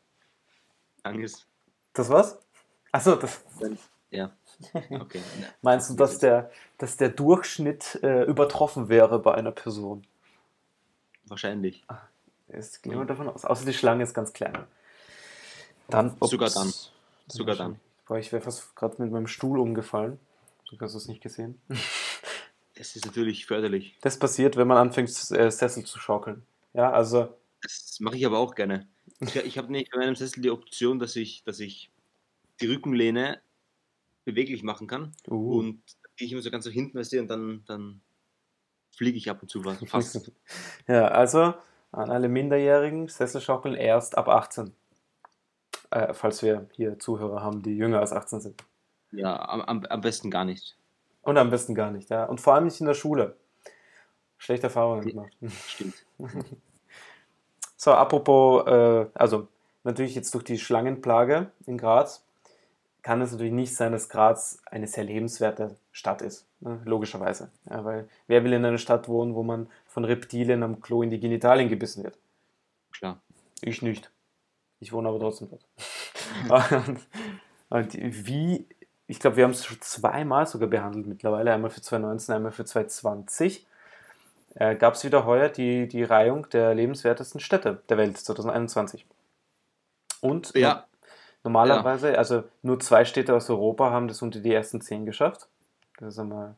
lang 1.06 1.22
ist. 1.22 1.46
Das 1.92 2.10
was? 2.10 2.38
Achso, 2.92 3.16
das. 3.16 3.42
Ja, 4.10 4.30
okay. 4.90 5.20
Meinst 5.62 5.90
du, 5.90 5.94
dass 5.94 6.18
der, 6.18 6.50
dass 6.78 6.96
der 6.96 7.08
Durchschnitt 7.10 7.98
äh, 8.02 8.24
übertroffen 8.24 8.88
wäre 8.88 9.18
bei 9.18 9.34
einer 9.34 9.52
Person? 9.52 10.06
wahrscheinlich. 11.28 11.84
Es 12.48 12.80
geht 12.80 12.92
immer 12.92 13.04
davon 13.04 13.28
aus. 13.28 13.44
Außer 13.44 13.64
die 13.64 13.74
Schlange 13.74 14.04
ist 14.04 14.14
ganz 14.14 14.32
klein. 14.32 14.56
Dann, 15.88 16.16
ups. 16.20 16.30
Sogar 16.30 16.50
dann. 16.50 16.72
Sogar 17.28 17.56
dann. 17.56 17.80
Boah, 18.06 18.18
ich 18.18 18.32
wäre 18.32 18.42
fast 18.42 18.76
gerade 18.76 19.02
mit 19.02 19.10
meinem 19.10 19.26
Stuhl 19.26 19.58
umgefallen. 19.58 20.18
Du 20.70 20.78
hast 20.80 20.94
es 20.94 21.08
nicht 21.08 21.22
gesehen. 21.22 21.60
Das 22.78 22.94
ist 22.94 23.06
natürlich 23.06 23.46
förderlich. 23.46 23.96
Das 24.02 24.18
passiert, 24.18 24.58
wenn 24.58 24.68
man 24.68 24.76
anfängt, 24.76 25.08
äh, 25.30 25.50
Sessel 25.50 25.84
zu 25.84 25.98
schaukeln. 25.98 26.42
Ja, 26.74 26.92
also, 26.92 27.34
Das 27.62 27.96
mache 28.00 28.18
ich 28.18 28.26
aber 28.26 28.38
auch 28.38 28.54
gerne. 28.54 28.86
Ich, 29.20 29.34
ich 29.36 29.58
habe 29.58 29.72
nicht 29.72 29.90
bei 29.92 29.98
meinem 29.98 30.14
Sessel 30.16 30.42
die 30.42 30.50
Option, 30.50 30.98
dass 30.98 31.16
ich, 31.16 31.42
dass 31.44 31.60
ich 31.60 31.90
die 32.60 32.66
Rückenlehne 32.66 33.40
beweglich 34.24 34.62
machen 34.62 34.86
kann. 34.86 35.12
uh, 35.28 35.58
Und 35.58 35.82
gehe 36.16 36.26
ich 36.26 36.32
immer 36.32 36.42
so 36.42 36.50
ganz 36.50 36.66
nach 36.66 36.72
hinten, 36.72 36.98
weißt 36.98 37.12
du, 37.12 37.20
und 37.20 37.28
dann, 37.28 37.64
dann 37.66 38.00
fliege 38.94 39.16
ich 39.18 39.30
ab 39.30 39.42
und 39.42 39.48
zu 39.48 39.64
was- 39.64 39.78
fast. 39.86 40.32
ja, 40.88 41.08
also 41.08 41.54
an 41.92 42.10
alle 42.10 42.28
Minderjährigen, 42.28 43.08
Sesselschaukeln 43.08 43.74
erst 43.74 44.18
ab 44.18 44.28
18. 44.28 44.74
äh, 45.90 46.12
falls 46.12 46.42
wir 46.42 46.68
hier 46.72 46.98
Zuhörer 46.98 47.42
haben, 47.42 47.62
die 47.62 47.76
jünger 47.76 48.00
als 48.00 48.12
18 48.12 48.40
sind. 48.40 48.64
Ja, 49.12 49.48
am, 49.48 49.62
am, 49.62 49.84
am 49.86 50.00
besten 50.00 50.30
gar 50.30 50.44
nicht. 50.44 50.76
Und 51.22 51.38
am 51.38 51.50
besten 51.50 51.74
gar 51.74 51.90
nicht, 51.90 52.10
ja. 52.10 52.24
Und 52.24 52.40
vor 52.40 52.54
allem 52.54 52.64
nicht 52.64 52.80
in 52.80 52.86
der 52.86 52.94
Schule. 52.94 53.36
Schlechte 54.38 54.66
Erfahrungen 54.66 55.06
gemacht. 55.06 55.32
Stimmt. 55.68 56.04
So, 57.86 57.92
apropos, 57.92 58.66
äh, 58.66 59.06
also 59.14 59.46
natürlich 59.84 60.16
jetzt 60.16 60.34
durch 60.34 60.42
die 60.42 60.58
Schlangenplage 60.58 61.52
in 61.66 61.78
Graz 61.78 62.24
kann 63.02 63.20
es 63.20 63.30
natürlich 63.30 63.52
nicht 63.52 63.76
sein, 63.76 63.92
dass 63.92 64.08
Graz 64.08 64.58
eine 64.66 64.88
sehr 64.88 65.04
lebenswerte 65.04 65.76
Stadt 65.92 66.20
ist. 66.20 66.48
Ne? 66.58 66.80
Logischerweise. 66.84 67.48
Ja, 67.70 67.84
weil 67.84 68.08
wer 68.26 68.42
will 68.42 68.54
in 68.54 68.64
einer 68.64 68.78
Stadt 68.78 69.06
wohnen, 69.06 69.36
wo 69.36 69.44
man 69.44 69.68
von 69.86 70.04
Reptilien 70.04 70.64
am 70.64 70.80
Klo 70.80 71.04
in 71.04 71.10
die 71.10 71.20
Genitalien 71.20 71.68
gebissen 71.68 72.02
wird? 72.02 72.18
Klar. 72.90 73.20
Ich 73.60 73.82
nicht. 73.82 74.10
Ich 74.80 74.92
wohne 74.92 75.08
aber 75.08 75.20
trotzdem 75.20 75.48
dort. 75.48 75.64
und, 77.70 77.94
und 77.94 78.26
wie, 78.26 78.66
ich 79.06 79.20
glaube, 79.20 79.36
wir 79.36 79.44
haben 79.44 79.52
es 79.52 79.64
schon 79.64 79.80
zweimal 79.80 80.48
sogar 80.48 80.68
behandelt 80.68 81.06
mittlerweile. 81.06 81.52
Einmal 81.52 81.70
für 81.70 81.82
2019, 81.82 82.34
einmal 82.34 82.50
für 82.50 82.64
2020. 82.64 83.64
Äh, 84.58 84.74
Gab 84.76 84.94
es 84.94 85.04
wieder 85.04 85.24
heuer 85.24 85.48
die, 85.48 85.86
die 85.86 86.02
Reihung 86.02 86.48
der 86.50 86.74
lebenswertesten 86.74 87.40
Städte 87.40 87.82
der 87.88 87.96
Welt 87.98 88.16
2021. 88.18 89.06
Und 90.20 90.54
Ja, 90.54 90.86
normalerweise, 91.44 92.18
also 92.18 92.44
nur 92.62 92.80
zwei 92.80 93.04
Städte 93.04 93.34
aus 93.34 93.48
Europa 93.50 93.90
haben 93.90 94.08
das 94.08 94.22
unter 94.22 94.40
die 94.40 94.52
ersten 94.52 94.80
zehn 94.80 95.04
geschafft. 95.06 95.48
Das 95.98 96.14
ist 96.14 96.18
einmal, 96.18 96.54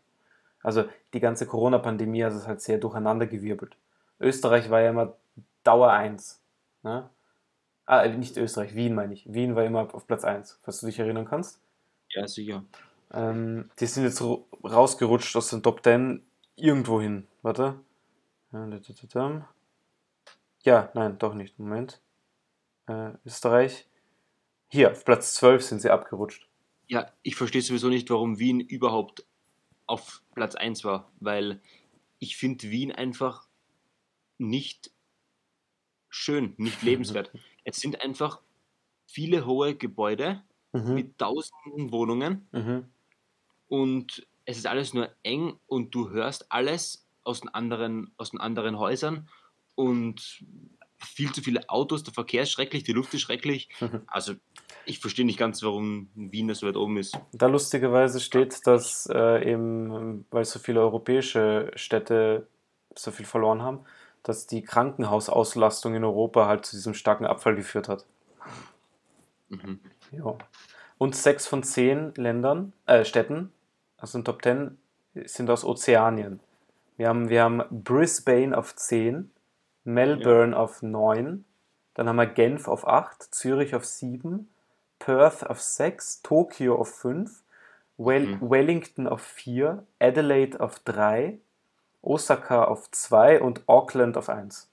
also 0.63 0.85
die 1.13 1.21
ganze 1.21 1.47
Corona-Pandemie 1.47 2.25
hat 2.25 2.33
es 2.33 2.47
halt 2.47 2.61
sehr 2.61 2.79
durcheinandergewirbelt. 2.79 3.77
Österreich 4.21 4.71
war 4.71 4.81
ja 4.81 4.91
immer 4.91 5.15
Dauer 5.65 5.93
1. 5.93 6.41
Ne? 6.83 7.09
Ah, 7.87 8.07
nicht 8.07 8.37
Österreich, 8.37 8.75
Wien 8.75 8.95
meine 8.95 9.15
ich. 9.15 9.33
Wien 9.33 9.57
war 9.57 9.65
immer 9.65 9.93
auf 9.95 10.07
Platz 10.07 10.25
1, 10.25 10.59
falls 10.63 10.81
du 10.81 10.87
dich 10.87 10.99
erinnern 10.99 11.27
kannst. 11.29 11.59
ja, 12.11 12.27
sicher. 12.27 12.63
Ähm, 13.13 13.71
die 13.81 13.87
sind 13.87 14.05
jetzt 14.05 14.21
ru- 14.21 14.45
rausgerutscht 14.63 15.35
aus 15.37 15.51
den 15.51 15.63
Top 15.63 15.83
10 15.83 16.23
irgendwo 16.57 17.01
hin. 17.01 17.27
Warte. 17.43 17.75
Ja, 20.65 20.91
nein, 20.95 21.19
doch 21.19 21.35
nicht. 21.35 21.59
Moment. 21.59 22.01
Äh, 22.87 23.13
Österreich. 23.25 23.87
Hier, 24.71 24.93
auf 24.93 25.05
Platz 25.05 25.35
12 25.35 25.63
sind 25.63 25.81
sie 25.81 25.91
abgerutscht. 25.91 26.49
Ja, 26.89 27.13
ich 27.23 27.37
verstehe 27.37 27.63
sowieso 27.63 27.89
nicht, 27.89 28.09
warum 28.11 28.39
Wien 28.39 28.61
überhaupt 28.61 29.27
auf 29.87 30.23
Platz 30.35 30.55
1 30.55 30.85
war, 30.85 31.11
weil 31.21 31.61
ich 32.19 32.37
finde 32.37 32.71
Wien 32.71 32.93
einfach 32.93 33.47
nicht 34.39 34.91
schön, 36.09 36.55
nicht 36.57 36.83
lebenswert. 36.83 37.31
Es 37.65 37.77
sind 37.81 38.01
einfach 38.01 38.41
viele 39.07 39.45
hohe 39.47 39.75
Gebäude 39.75 40.43
Mhm. 40.73 40.95
mit 40.95 41.19
tausenden 41.19 41.93
Wohnungen 41.93 42.47
Mhm. 42.53 42.89
und 43.69 44.27
es 44.45 44.59
ist 44.59 44.67
alles 44.67 44.95
nur 44.95 45.11
eng 45.23 45.59
und 45.67 45.95
du 45.95 46.11
hörst 46.11 46.53
alles 46.53 47.08
aus 47.29 47.41
den 47.41 47.49
anderen, 47.51 48.11
aus 48.17 48.31
den 48.31 48.41
anderen 48.41 48.79
Häusern 48.79 49.29
und 49.75 50.43
viel 50.99 51.33
zu 51.33 51.43
viele 51.43 51.69
Autos, 51.69 52.03
der 52.03 52.13
Verkehr 52.13 52.43
ist 52.43 52.51
schrecklich, 52.51 52.83
die 52.83 52.93
Luft 52.93 53.15
ist 53.15 53.21
schrecklich. 53.21 53.69
Also 54.09 54.35
ich 54.85 55.01
verstehe 55.01 55.27
nicht 55.27 55.39
ganz, 55.39 55.63
warum 55.63 56.09
Wien 56.15 56.53
so 56.55 56.67
weit 56.67 56.77
oben 56.77 56.97
ist. 56.97 57.19
Da 57.33 57.47
lustigerweise 57.47 58.21
steht, 58.21 58.67
dass 58.67 59.07
äh, 59.13 59.53
eben, 59.53 60.25
weil 60.31 60.45
so 60.47 60.59
viele 60.59 60.81
europäische 60.81 61.71
Städte 61.75 62.49
so 62.95 63.11
viel 63.11 63.27
verloren 63.27 63.63
haben, 63.63 63.81
dass 64.23 64.47
die 64.47 64.63
Krankenhausauslastung 64.63 65.95
in 65.95 66.05
Europa 66.05 66.47
halt 66.47 66.65
zu 66.65 66.75
diesem 66.75 66.95
starken 66.95 67.27
Abfall 67.27 67.55
geführt 67.55 67.89
hat. 67.89 68.07
Mhm. 69.51 69.81
Ja. 70.13 70.37
Und 70.97 71.15
sechs 71.15 71.47
von 71.47 71.63
zehn 71.63 72.15
Ländern, 72.17 72.73
äh, 72.87 73.05
Städten, 73.05 73.53
also 73.99 74.19
in 74.19 74.25
Top 74.25 74.43
10, 74.43 74.79
sind 75.27 75.51
aus 75.51 75.65
Ozeanien. 75.65 76.41
Wir 76.99 77.09
haben, 77.09 77.29
wir 77.29 77.45
haben 77.45 77.63
Brisbane 77.71 78.59
auf 78.59 78.75
10, 78.75 79.31
Melbourne 79.85 80.57
auf 80.57 80.83
9, 80.83 81.45
dann 81.95 82.09
haben 82.09 82.17
wir 82.17 82.27
Genf 82.27 82.67
auf 82.67 82.87
8, 82.87 83.23
Zürich 83.23 83.75
auf 83.77 83.85
7, 83.85 84.51
Perth 84.99 85.49
auf 85.49 85.61
6, 85.63 86.23
Tokio 86.23 86.75
auf 86.75 86.93
5, 86.97 87.45
Well 87.99 88.27
Mhm. 88.27 88.51
Wellington 88.51 89.07
auf 89.07 89.23
4, 89.23 89.87
Adelaide 90.01 90.61
auf 90.61 90.81
3, 90.81 91.39
Osaka 92.03 92.65
auf 92.65 92.91
2 92.91 93.43
und 93.43 93.69
Auckland 93.69 94.17
auf 94.17 94.29
1. 94.29 94.69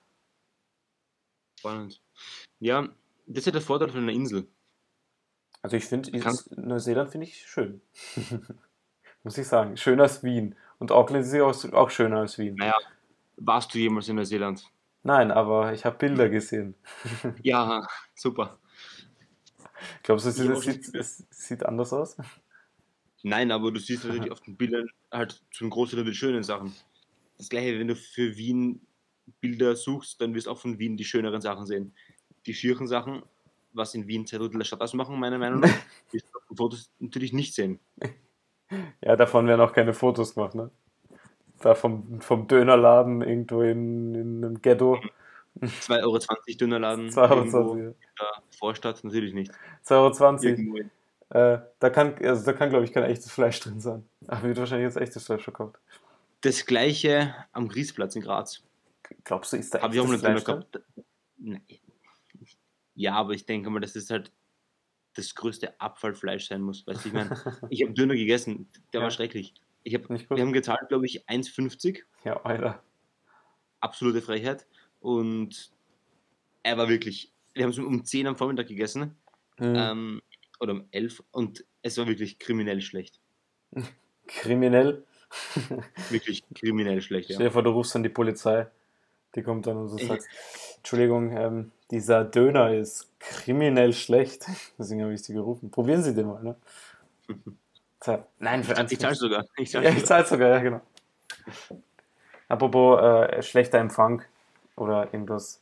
Spannend. 1.60 2.02
Ja, 2.60 2.90
das 3.28 3.40
ist 3.40 3.46
ja 3.46 3.52
der 3.52 3.62
Vorteil 3.62 3.90
von 3.90 4.00
einer 4.00 4.14
Insel. 4.14 4.48
Also 5.62 5.78
ich 5.78 5.86
finde, 5.86 6.12
Neuseeland 6.56 7.12
finde 7.12 7.28
ich 7.28 7.46
schön. 7.48 7.82
Muss 9.24 9.38
ich 9.38 9.48
sagen. 9.48 9.78
Schöner 9.78 10.04
als 10.04 10.24
Wien. 10.24 10.56
Und 10.80 10.92
Auckland 10.92 11.26
ist 11.26 11.34
ja 11.34 11.44
auch, 11.44 11.74
auch 11.74 11.90
schöner 11.90 12.20
als 12.20 12.38
Wien. 12.38 12.56
Naja, 12.56 12.78
warst 13.38 13.74
du 13.74 13.80
jemals 13.80 14.10
in 14.10 14.16
Neuseeland? 14.16 14.64
Nein, 15.04 15.32
aber 15.32 15.74
ich 15.74 15.86
habe 15.86 15.98
Bilder 15.98 16.30
gesehen. 16.30 16.76
Ja, 17.44 17.88
super. 18.16 18.58
Glaubst 20.04 20.26
du, 20.26 20.30
es, 20.30 20.40
es, 20.40 20.62
sieht, 20.64 20.96
es 20.96 21.26
sieht 21.30 21.64
anders 21.64 21.94
aus? 21.94 22.18
Nein, 23.24 23.52
aber 23.52 23.72
du 23.72 23.80
siehst 23.80 24.06
natürlich 24.06 24.32
auf 24.32 24.42
den 24.42 24.56
Bildern 24.56 24.88
halt 25.12 25.42
zum 25.52 25.70
Großteil 25.70 26.04
die 26.04 26.14
schönen 26.14 26.44
Sachen. 26.44 26.76
Das 27.38 27.50
gleiche, 27.50 27.80
wenn 27.80 27.88
du 27.88 27.96
für 27.96 28.36
Wien 28.38 28.82
Bilder 29.42 29.76
suchst, 29.76 30.22
dann 30.22 30.34
wirst 30.34 30.48
du 30.48 30.52
auch 30.52 30.60
von 30.60 30.80
Wien 30.80 30.98
die 30.98 31.06
schöneren 31.06 31.42
Sachen 31.42 31.66
sehen. 31.66 31.94
Die 32.46 32.54
schierchen 32.54 32.88
Sachen, 32.88 33.24
was 33.74 33.96
in 33.96 34.08
Wien 34.08 34.26
zwei 34.26 34.38
Drittel 34.38 34.60
der 34.60 34.66
Stadt 34.66 34.82
ausmachen, 34.82 35.20
meiner 35.20 35.38
Meinung 35.38 35.62
nach, 35.62 35.70
wirst 36.12 36.28
du 36.32 36.38
auf 36.38 36.46
den 36.48 36.58
Fotos 36.58 36.92
natürlich 37.00 37.34
nicht 37.34 37.54
sehen. 37.56 37.80
Ja, 39.02 39.16
davon 39.16 39.48
werden 39.48 39.62
auch 39.62 39.74
keine 39.74 39.94
Fotos 39.94 40.36
gemacht, 40.36 40.56
ne? 40.56 40.72
Da 41.62 41.76
vom, 41.76 42.22
vom 42.22 42.48
Dönerladen 42.48 43.22
irgendwo 43.22 43.62
in, 43.62 44.14
in 44.16 44.46
einem 44.46 44.62
Ghetto. 44.62 45.00
2,20 45.62 46.04
Euro 46.04 46.20
Dönerladen 46.60 47.10
2,20 47.10 47.30
irgendwo 47.36 47.58
Euro. 47.58 47.76
der 47.76 47.96
Vorstadt, 48.58 49.04
natürlich 49.04 49.34
nicht. 49.34 49.52
2,20 49.86 50.68
Euro. 50.68 50.90
Äh, 51.30 51.60
da 51.80 51.90
kann, 51.90 52.16
also 52.24 52.46
da 52.46 52.54
kann, 52.54 52.70
glaube 52.70 52.86
ich, 52.86 52.94
kein 52.94 53.04
echtes 53.04 53.32
Fleisch 53.32 53.60
drin 53.60 53.80
sein. 53.80 54.08
Aber 54.28 54.44
wird 54.44 54.58
wahrscheinlich 54.58 54.86
jetzt 54.86 54.98
echtes 54.98 55.26
Fleisch 55.26 55.44
verkauft. 55.44 55.80
Das 56.42 56.66
gleiche 56.66 57.34
am 57.52 57.68
Grießplatz 57.68 58.16
in 58.16 58.22
Graz. 58.22 58.62
Glaubst 59.24 59.54
du, 59.54 59.58
ist 59.58 59.74
da 59.74 59.82
Habe 59.82 59.94
ich 59.96 60.00
auch 60.00 60.06
echtes 60.06 60.22
mal 60.22 60.32
Fleisch 60.32 60.44
drin? 60.44 60.66
gehabt. 60.72 60.82
Nein. 61.38 61.62
Ja, 62.96 63.16
aber 63.16 63.34
ich 63.34 63.46
denke 63.46 63.70
mal, 63.70 63.80
das 63.80 63.96
halt 64.12 64.32
das 65.16 65.34
größte 65.36 65.80
Abfallfleisch 65.82 66.48
sein 66.48 66.62
muss. 66.62 66.86
Weißt 66.86 67.04
du, 67.06 67.10
ich 67.10 67.14
meine, 67.14 67.30
ich 67.72 67.82
habe 67.84 67.94
Döner 67.94 68.16
gegessen, 68.16 68.70
der 68.94 69.00
Ja. 69.00 69.06
war 69.06 69.12
schrecklich. 69.12 69.54
Ich 69.84 69.94
hab, 69.96 70.10
wir 70.10 70.42
haben 70.42 70.54
gezahlt, 70.54 70.88
glaube 70.90 71.06
ich, 71.06 71.28
1,50, 71.28 72.04
Ja, 72.24 72.42
Alter. 72.44 72.84
absolute 73.80 74.22
Frechheit. 74.22 74.66
Und 75.00 75.72
er 76.64 76.78
war 76.78 76.90
wirklich, 76.90 77.32
wir 77.54 77.64
haben 77.64 77.70
es 77.72 77.78
um 77.80 78.04
10 78.04 78.28
am 78.28 78.36
Vormittag 78.36 78.68
gegessen, 78.68 79.16
Mhm. 79.60 79.76
ähm, 79.78 80.22
oder 80.60 80.74
um 80.74 80.88
11 80.92 81.24
und 81.32 81.64
es 81.82 81.98
war 81.98 82.08
wirklich 82.08 82.40
kriminell 82.40 82.82
schlecht. 82.82 83.22
Kriminell. 84.28 85.04
Wirklich 86.10 86.44
kriminell 86.54 87.02
schlecht, 87.02 87.26
Stell 87.32 87.42
ja. 87.44 87.50
dir 87.50 87.52
vor, 87.52 87.64
du 87.64 87.70
rufst 87.72 87.94
dann 87.96 88.04
die 88.04 88.10
Polizei. 88.10 88.68
Die 89.36 89.44
kommt 89.44 89.68
dann 89.68 89.78
und 89.78 89.92
du 89.92 89.98
Ich- 89.98 90.08
sagst, 90.08 90.28
Entschuldigung, 90.78 91.36
ähm, 91.36 91.72
dieser 91.92 92.24
Döner 92.24 92.74
ist 92.74 93.10
kriminell 93.20 93.94
schlecht. 93.94 94.46
Deswegen 94.78 95.02
habe 95.04 95.14
ich 95.14 95.24
sie 95.24 95.34
gerufen. 95.34 95.70
Probieren 95.72 96.04
Sie 96.04 96.14
den 96.14 96.28
mal, 96.28 96.42
ne? 96.44 96.56
Nein, 98.40 98.64
für 98.64 98.80
Ich 98.90 99.00
zahle 99.00 99.16
sogar. 99.16 99.46
Ich 99.58 99.72
zahl 99.72 99.84
Ja, 99.84 99.90
ich 99.90 99.96
sogar. 99.96 100.08
zahle 100.08 100.26
sogar, 100.26 100.50
ja, 100.50 100.60
genau. 100.60 100.82
Apropos 102.48 103.02
äh, 103.02 103.42
schlechter 103.42 103.80
Empfang 103.80 104.22
oder 104.76 105.06
irgendwas. 105.14 105.62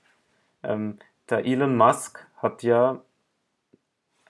Ähm, 0.64 1.00
der 1.30 1.46
Elon 1.46 1.78
Musk 1.78 2.26
hat 2.38 2.64
ja 2.64 3.02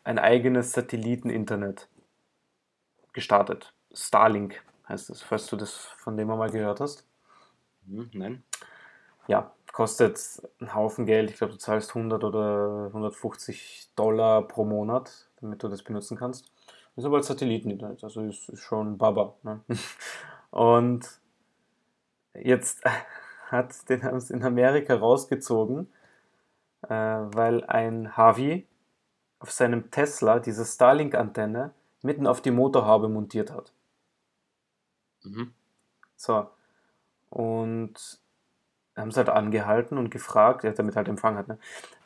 ein 0.04 0.20
eigenes 0.20 0.74
Satelliteninternet 0.74 1.88
gestartet. 3.14 3.74
Starlink 3.94 4.62
heißt 4.88 5.10
es, 5.10 5.22
falls 5.24 5.48
du 5.48 5.56
das 5.56 5.74
von 5.98 6.16
dem 6.18 6.28
mal 6.28 6.52
gehört 6.52 6.80
hast. 6.82 7.06
Hm, 7.88 8.10
Nein. 8.14 8.44
Ja, 9.28 9.52
kostet 9.72 10.42
einen 10.60 10.74
Haufen 10.76 11.06
Geld. 11.06 11.32
Ich 11.32 11.38
glaube, 11.38 11.54
du 11.54 11.60
zahlst 11.60 11.90
100 11.96 12.24
oder 12.24 12.88
150 12.88 13.90
Dollar 13.96 14.48
pro 14.48 14.66
Monat, 14.66 15.30
damit 15.42 15.64
du 15.64 15.68
das 15.68 15.84
benutzen 15.84 16.18
kannst. 16.18 16.52
Ist 16.96 17.06
aber 17.06 17.18
als 17.18 17.28
Satelliteninternet, 17.28 18.04
also 18.04 18.22
ist, 18.22 18.50
ist 18.50 18.62
schon 18.62 18.98
Baba. 18.98 19.36
Ne? 19.44 19.62
Und 20.52 21.20
jetzt 22.36 22.84
hat 23.48 23.90
den 23.90 24.04
haben 24.04 24.20
sie 24.20 24.34
in 24.34 24.44
Amerika 24.44 24.96
rausgezogen, 24.96 25.88
äh, 26.84 26.90
weil 26.90 27.64
ein 27.66 28.16
Harvey 28.16 28.68
auf 29.40 29.52
seinem 29.52 29.90
Tesla 29.92 30.40
diese 30.40 30.66
Starlink-Antenne 30.66 31.74
mitten 32.02 32.28
auf 32.28 32.42
die 32.42 32.52
Motorhaube 32.52 33.10
montiert 33.10 33.52
hat. 33.52 33.74
Mhm. 35.24 35.54
So. 36.16 36.48
Und 37.30 38.23
haben 38.96 39.12
sie 39.12 39.18
halt 39.18 39.30
angehalten 39.30 39.98
und 39.98 40.10
gefragt, 40.12 40.64
ja, 40.64 40.72
damit 40.72 40.96
halt 40.96 41.08
Empfang 41.08 41.38
hat, 41.38 41.48
ne? 41.48 41.58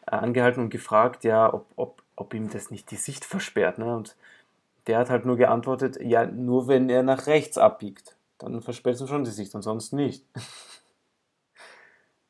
Äh, 0.05 0.15
Angehalten 0.15 0.63
und 0.63 0.69
gefragt, 0.69 1.23
ja, 1.23 1.53
ob, 1.53 1.67
ob 1.75 2.01
ob 2.17 2.33
ihm 2.33 2.49
das 2.49 2.71
nicht 2.71 2.91
die 2.91 2.97
Sicht 2.97 3.23
versperrt. 3.23 3.77
Ne? 3.77 3.95
Und 3.95 4.17
der 4.87 4.97
hat 4.97 5.09
halt 5.09 5.25
nur 5.25 5.37
geantwortet, 5.37 5.97
ja, 6.01 6.25
nur 6.25 6.67
wenn 6.67 6.89
er 6.89 7.03
nach 7.03 7.27
rechts 7.27 7.57
abbiegt. 7.57 8.17
Dann 8.39 8.61
versperrt 8.61 8.95
es 8.95 9.01
ihm 9.01 9.07
schon 9.07 9.23
die 9.23 9.31
Sicht, 9.31 9.55
ansonsten 9.55 9.95
nicht. 9.95 10.25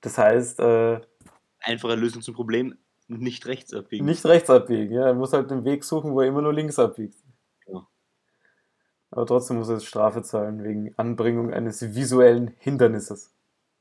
Das 0.01 0.17
heißt. 0.19 0.59
Äh, 0.59 1.01
Einfache 1.59 1.95
Lösung 1.95 2.21
zum 2.21 2.35
Problem, 2.35 2.77
nicht 3.07 3.47
rechts 3.47 3.73
abbiegen. 3.73 4.05
Nicht 4.05 4.25
rechts 4.25 4.49
abbiegen, 4.49 4.93
ja. 4.93 5.07
Er 5.07 5.15
muss 5.15 5.33
halt 5.33 5.49
den 5.49 5.65
Weg 5.65 5.83
suchen, 5.83 6.13
wo 6.13 6.21
er 6.21 6.27
immer 6.27 6.41
nur 6.41 6.53
links 6.53 6.77
abbiegt. 6.77 7.17
Ja. 7.65 7.85
Aber 9.09 9.25
trotzdem 9.25 9.57
muss 9.57 9.69
er 9.69 9.75
jetzt 9.75 9.87
Strafe 9.87 10.21
zahlen 10.21 10.63
wegen 10.63 10.93
Anbringung 10.97 11.51
eines 11.51 11.95
visuellen 11.95 12.53
Hindernisses. 12.59 13.33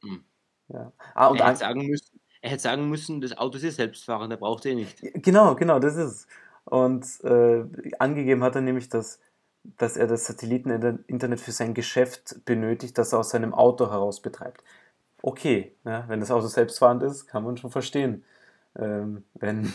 Hm. 0.02 0.24
Ja. 0.68 0.92
Ah, 1.14 1.28
und 1.28 1.40
er, 1.40 1.48
hätte 1.48 1.58
sagen 1.58 1.86
müssen, 1.86 2.20
er 2.40 2.50
hätte 2.50 2.62
sagen 2.62 2.88
müssen, 2.88 3.20
das 3.20 3.36
Auto 3.36 3.56
ist 3.56 3.64
ja 3.64 3.70
selbstfahrend, 3.70 4.32
der 4.32 4.36
braucht 4.36 4.66
er 4.66 4.74
nicht. 4.74 5.00
Genau, 5.14 5.54
genau, 5.54 5.78
das 5.78 5.96
ist 5.96 6.04
es. 6.04 6.26
Und 6.64 7.06
äh, 7.24 7.64
angegeben 7.98 8.42
hat 8.42 8.56
er 8.56 8.60
nämlich, 8.60 8.88
dass, 8.88 9.20
dass 9.62 9.96
er 9.96 10.06
das 10.06 10.26
Satelliteninternet 10.26 11.40
für 11.40 11.52
sein 11.52 11.74
Geschäft 11.74 12.44
benötigt, 12.44 12.98
das 12.98 13.12
er 13.12 13.20
aus 13.20 13.30
seinem 13.30 13.54
Auto 13.54 13.90
heraus 13.90 14.20
betreibt. 14.20 14.64
Okay, 15.22 15.72
ja, 15.84 16.04
wenn 16.08 16.20
das 16.20 16.30
Auto 16.30 16.46
selbstfahrend 16.46 17.02
ist, 17.02 17.26
kann 17.26 17.44
man 17.44 17.56
schon 17.56 17.70
verstehen. 17.70 18.24
Ähm, 18.76 19.24
wenn 19.34 19.72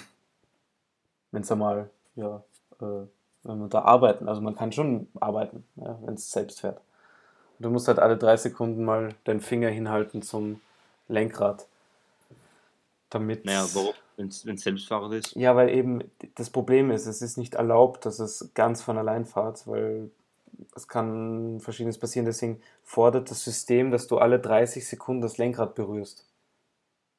es 1.32 1.52
einmal, 1.52 1.90
ja, 2.16 2.44
äh, 2.82 3.08
wenn 3.44 3.60
man 3.60 3.70
da 3.70 3.82
arbeiten, 3.82 4.28
also 4.30 4.42
man 4.42 4.56
kann 4.56 4.72
schon 4.72 5.08
arbeiten, 5.20 5.64
ja, 5.78 5.98
wenn 6.04 6.14
es 6.14 6.32
selbst 6.32 6.62
fährt. 6.62 6.82
Du 7.60 7.70
musst 7.70 7.88
halt 7.88 8.00
alle 8.00 8.18
drei 8.18 8.38
Sekunden 8.38 8.84
mal 8.84 9.10
deinen 9.24 9.42
Finger 9.42 9.70
hinhalten 9.70 10.22
zum 10.22 10.62
Lenkrad. 11.12 11.68
Damit. 13.10 13.46
Naja, 13.46 13.66
warum? 13.74 13.94
wenn 14.18 14.28
es 14.56 14.62
selbstfahrend 14.62 15.14
ist? 15.14 15.36
Ja, 15.36 15.56
weil 15.56 15.70
eben 15.70 16.04
das 16.36 16.50
Problem 16.50 16.92
ist, 16.92 17.06
es 17.06 17.22
ist 17.22 17.38
nicht 17.38 17.56
erlaubt, 17.56 18.06
dass 18.06 18.20
es 18.20 18.52
ganz 18.54 18.82
von 18.82 18.98
allein 18.98 19.26
fährt, 19.26 19.68
weil 19.68 20.12
es 20.76 20.88
kann 20.88 21.60
verschiedenes 21.60 21.98
passieren. 21.98 22.26
Deswegen 22.26 22.62
fordert 22.84 23.32
das 23.32 23.44
System, 23.44 23.92
dass 23.92 24.08
du 24.08 24.18
alle 24.18 24.40
30 24.40 24.88
Sekunden 24.88 25.22
das 25.22 25.38
Lenkrad 25.38 25.76
berührst. 25.76 26.26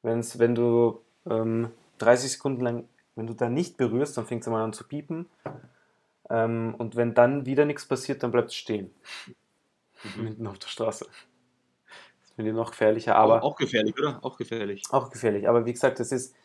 Wenn's, 0.01 0.39
wenn 0.39 0.55
du 0.55 1.01
ähm, 1.29 1.71
30 1.99 2.33
Sekunden 2.33 2.61
lang, 2.61 2.87
wenn 3.15 3.27
du 3.27 3.33
da 3.33 3.49
nicht 3.49 3.77
berührst, 3.77 4.17
dann 4.17 4.25
fängt 4.25 4.43
es 4.43 4.49
mal 4.49 4.63
an 4.63 4.73
zu 4.73 4.85
piepen. 4.85 5.27
Ähm, 6.29 6.75
und 6.77 6.95
wenn 6.95 7.13
dann 7.13 7.45
wieder 7.45 7.65
nichts 7.65 7.85
passiert, 7.85 8.23
dann 8.23 8.31
bleibt 8.31 8.49
es 8.49 8.55
stehen. 8.55 8.93
Mhm. 10.15 10.23
Mitten 10.23 10.47
auf 10.47 10.59
der 10.59 10.67
Straße. 10.67 11.07
Finde 12.35 12.51
ich 12.51 12.57
noch 12.57 12.71
gefährlicher. 12.71 13.15
Aber 13.15 13.43
auch, 13.43 13.51
auch 13.51 13.55
gefährlich, 13.55 13.97
oder? 13.97 14.19
Auch 14.23 14.37
gefährlich. 14.37 14.83
Auch 14.89 15.09
gefährlich. 15.09 15.47
Aber 15.47 15.65
wie 15.65 15.73
gesagt, 15.73 15.99
das 15.99 16.11
ist, 16.11 16.35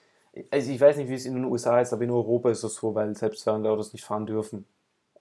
also 0.51 0.71
ich 0.71 0.81
weiß 0.81 0.97
nicht, 0.99 1.09
wie 1.09 1.15
es 1.15 1.25
in 1.25 1.35
den 1.35 1.45
USA 1.45 1.81
ist, 1.81 1.93
aber 1.93 2.05
in 2.05 2.11
Europa 2.11 2.51
ist 2.51 2.63
es 2.63 2.75
so, 2.75 2.95
weil 2.95 3.15
selbstfahrende 3.17 3.71
Autos 3.71 3.93
nicht 3.93 4.05
fahren 4.05 4.27
dürfen. 4.27 4.67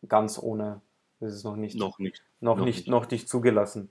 Ganz 0.08 0.38
ohne. 0.42 0.82
Das 1.20 1.34
ist 1.34 1.44
noch 1.44 1.56
nicht. 1.56 1.78
Noch 1.78 2.00
nicht. 2.00 2.22
Noch, 2.42 2.58
noch 2.58 2.66
nicht, 2.66 2.78
nicht, 2.78 2.88
noch 2.90 3.10
nicht 3.10 3.30
zugelassen. 3.30 3.90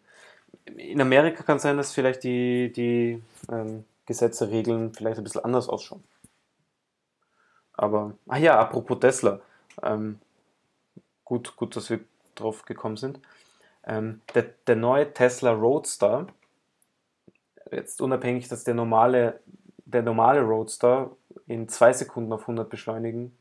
In 0.77 1.01
Amerika 1.01 1.43
kann 1.43 1.57
es 1.57 1.63
sein, 1.63 1.77
dass 1.77 1.93
vielleicht 1.93 2.23
die, 2.25 2.73
die 2.73 3.23
ähm, 3.51 3.85
Gesetze, 4.05 4.51
Regeln 4.51 4.93
vielleicht 4.95 5.19
ein 5.19 5.25
bisschen 5.25 5.45
anders 5.45 5.69
ausschauen. 5.69 6.05
Aber, 7.73 8.15
ah 8.29 8.39
ja, 8.39 8.59
apropos 8.59 9.01
Tesla. 9.01 9.41
Ähm, 9.83 10.19
gut, 11.25 11.57
gut, 11.57 11.77
dass 11.77 11.91
wir 11.91 12.01
drauf 12.35 12.65
gekommen 12.65 12.97
sind. 12.97 13.21
Ähm, 13.85 14.21
der, 14.35 14.45
der 14.67 14.77
neue 14.77 15.13
Tesla 15.13 15.53
Roadster, 15.53 16.27
jetzt 17.71 18.01
unabhängig, 18.01 18.49
dass 18.49 18.65
der 18.65 18.75
normale 18.75 19.41
der 19.87 20.03
normale 20.03 20.41
Roadster 20.43 21.17
in 21.47 21.69
zwei 21.69 21.93
Sekunden 21.93 22.33
auf 22.33 22.43
100 22.43 22.69
beschleunigen, 22.69 23.37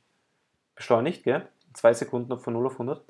beschleunigt, 0.76 1.24
gell? 1.24 1.48
zwei 1.74 1.94
Sekunden 1.94 2.40
von 2.40 2.54
0 2.54 2.68
auf 2.68 2.74
100. 2.74 3.04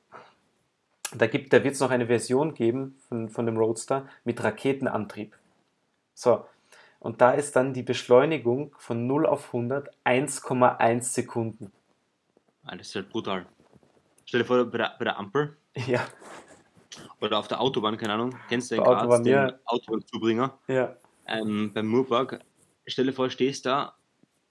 Da, 1.16 1.28
gibt, 1.28 1.54
da 1.54 1.64
wird 1.64 1.76
es 1.76 1.80
noch 1.80 1.92
eine 1.92 2.08
Version 2.08 2.54
geben 2.56 2.98
von, 3.08 3.30
von 3.30 3.46
dem 3.46 3.58
Roadster 3.58 4.08
mit 4.24 4.44
Raketenantrieb. 4.44 5.36
So, 6.14 6.46
und 7.00 7.22
da 7.22 7.32
ist 7.32 7.56
dann 7.56 7.74
die 7.74 7.84
Beschleunigung 7.84 8.74
von 8.80 9.06
0 9.06 9.28
auf 9.28 9.48
100 9.48 9.90
1,1 10.06 11.02
Sekunden. 11.02 11.72
Ah, 12.64 12.76
das 12.76 12.88
ist 12.88 12.96
halt 12.96 13.10
brutal. 13.10 13.46
Stell 14.26 14.40
dir 14.42 14.46
vor, 14.46 14.66
bei 14.66 14.80
der, 14.80 14.96
bei 14.98 15.06
der 15.06 15.20
Ampel. 15.20 15.56
Ja. 15.88 16.00
Oder 17.20 17.40
auf 17.40 17.50
der 17.50 17.60
Autobahn, 17.60 17.98
keine 17.98 18.14
Ahnung. 18.14 18.34
Kennst 18.48 18.72
du 18.72 18.76
den 18.76 18.84
Graz, 18.86 19.22
den 19.24 19.34
ja. 19.34 19.54
Autobahnzubringer? 19.66 20.58
Ja. 20.68 20.96
Ähm, 21.28 21.72
beim 21.74 21.88
Murpark 21.88 22.40
stell 22.88 23.06
dir 23.06 23.14
vor, 23.14 23.30
stehst 23.30 23.66
da 23.66 23.96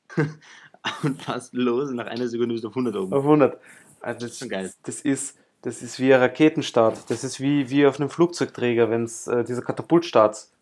und 1.03 1.23
fast 1.23 1.55
los 1.55 1.91
und 1.91 1.97
nach 1.97 2.07
einer 2.07 2.29
Sekunde 2.29 2.55
bist 2.55 2.65
du 2.65 2.69
auf 2.69 2.77
100 2.77 2.97
oben. 2.97 3.13
Auf 3.13 3.25
100. 3.25 3.59
Also 4.01 4.27
das, 4.27 4.39
das, 4.39 4.49
geil. 4.49 4.73
das 4.83 5.01
ist 5.01 5.39
das 5.63 5.81
ist 5.81 5.99
wie 5.99 6.13
ein 6.13 6.21
Raketenstart. 6.21 7.09
Das 7.09 7.25
ist 7.25 7.41
wie, 7.41 7.71
wie 7.71 7.87
auf 7.87 7.99
einem 7.99 8.11
Flugzeugträger, 8.11 8.91
wenn 8.91 9.05
es 9.05 9.27
äh, 9.27 9.45
dieser 9.45 9.63
Katapultstarts. 9.63 10.53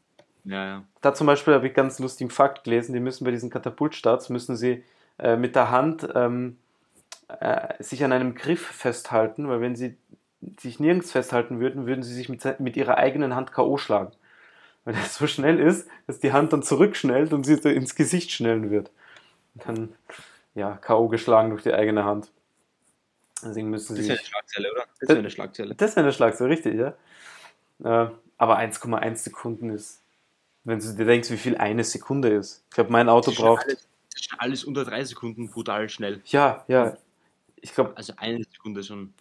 Ja, 0.44 0.64
ja. 0.64 0.82
Da 1.00 1.12
zum 1.12 1.26
Beispiel 1.26 1.54
habe 1.54 1.66
ich 1.66 1.74
ganz 1.74 1.98
lustigen 1.98 2.30
Fakt 2.30 2.62
gelesen, 2.62 2.92
die 2.92 3.00
müssen 3.00 3.24
bei 3.24 3.32
diesen 3.32 3.50
Katapultstarts, 3.50 4.28
müssen 4.28 4.56
sie 4.56 4.84
äh, 5.18 5.36
mit 5.36 5.56
der 5.56 5.72
Hand 5.72 6.08
ähm, 6.14 6.56
äh, 7.40 7.82
sich 7.82 8.04
an 8.04 8.12
einem 8.12 8.36
Griff 8.36 8.64
festhalten, 8.64 9.48
weil 9.48 9.60
wenn 9.60 9.74
sie 9.74 9.96
sich 10.60 10.78
nirgends 10.78 11.10
festhalten 11.10 11.58
würden, 11.58 11.86
würden 11.86 12.04
sie 12.04 12.14
sich 12.14 12.28
mit, 12.28 12.60
mit 12.60 12.76
ihrer 12.76 12.96
eigenen 12.96 13.34
Hand 13.34 13.52
K.O. 13.52 13.78
schlagen 13.78 14.12
weil 14.84 14.94
er 14.94 15.04
so 15.04 15.26
schnell 15.26 15.58
ist, 15.58 15.88
dass 16.06 16.18
die 16.18 16.32
Hand 16.32 16.52
dann 16.52 16.62
zurückschnellt 16.62 17.32
und 17.32 17.44
sie 17.44 17.54
ins 17.54 17.94
Gesicht 17.94 18.30
schnellen 18.30 18.70
wird. 18.70 18.90
Und 19.54 19.66
dann, 19.66 19.94
ja, 20.54 20.76
K.O. 20.76 21.08
geschlagen 21.08 21.50
durch 21.50 21.62
die 21.62 21.72
eigene 21.72 22.04
Hand. 22.04 22.30
Deswegen 23.42 23.70
müssen 23.70 23.96
sie. 23.96 24.02
Das 24.02 24.08
wäre 24.08 24.18
eine 24.18 24.26
Schlagzelle, 24.26 24.72
oder? 24.72 24.84
Das 25.00 25.08
wäre 25.08 25.18
eine 25.18 25.30
Schlagzelle. 25.30 25.74
Das 25.74 25.96
wäre 25.96 26.04
eine 26.04 26.12
Schlagzelle, 26.12 26.50
richtig, 26.50 26.74
ja. 26.74 26.94
Äh, 27.84 28.10
aber 28.38 28.58
1,1 28.58 29.16
Sekunden 29.16 29.70
ist, 29.70 30.02
wenn 30.64 30.78
du 30.78 30.94
dir 30.94 31.04
denkst, 31.04 31.30
wie 31.30 31.36
viel 31.36 31.56
eine 31.56 31.84
Sekunde 31.84 32.28
ist. 32.28 32.64
Ich 32.68 32.74
glaube, 32.74 32.92
mein 32.92 33.08
Auto 33.08 33.30
das 33.30 33.40
braucht. 33.40 33.64
Alles, 33.64 33.88
das 34.12 34.20
ist 34.20 34.34
alles 34.38 34.64
unter 34.64 34.84
drei 34.84 35.04
Sekunden 35.04 35.50
brutal 35.50 35.88
schnell. 35.88 36.22
Ja, 36.26 36.64
ja. 36.68 36.96
Ich 37.56 37.74
glaube. 37.74 37.96
Also 37.96 38.14
eine 38.16 38.44
Sekunde 38.44 38.82
schon. 38.82 39.14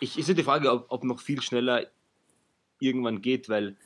Ich 0.00 0.18
ist 0.18 0.28
ja 0.28 0.34
die 0.34 0.42
Frage, 0.42 0.70
ob, 0.70 0.86
ob 0.88 1.04
noch 1.04 1.20
viel 1.20 1.40
schneller 1.40 1.86
irgendwann 2.78 3.22
geht, 3.22 3.48
weil 3.48 3.76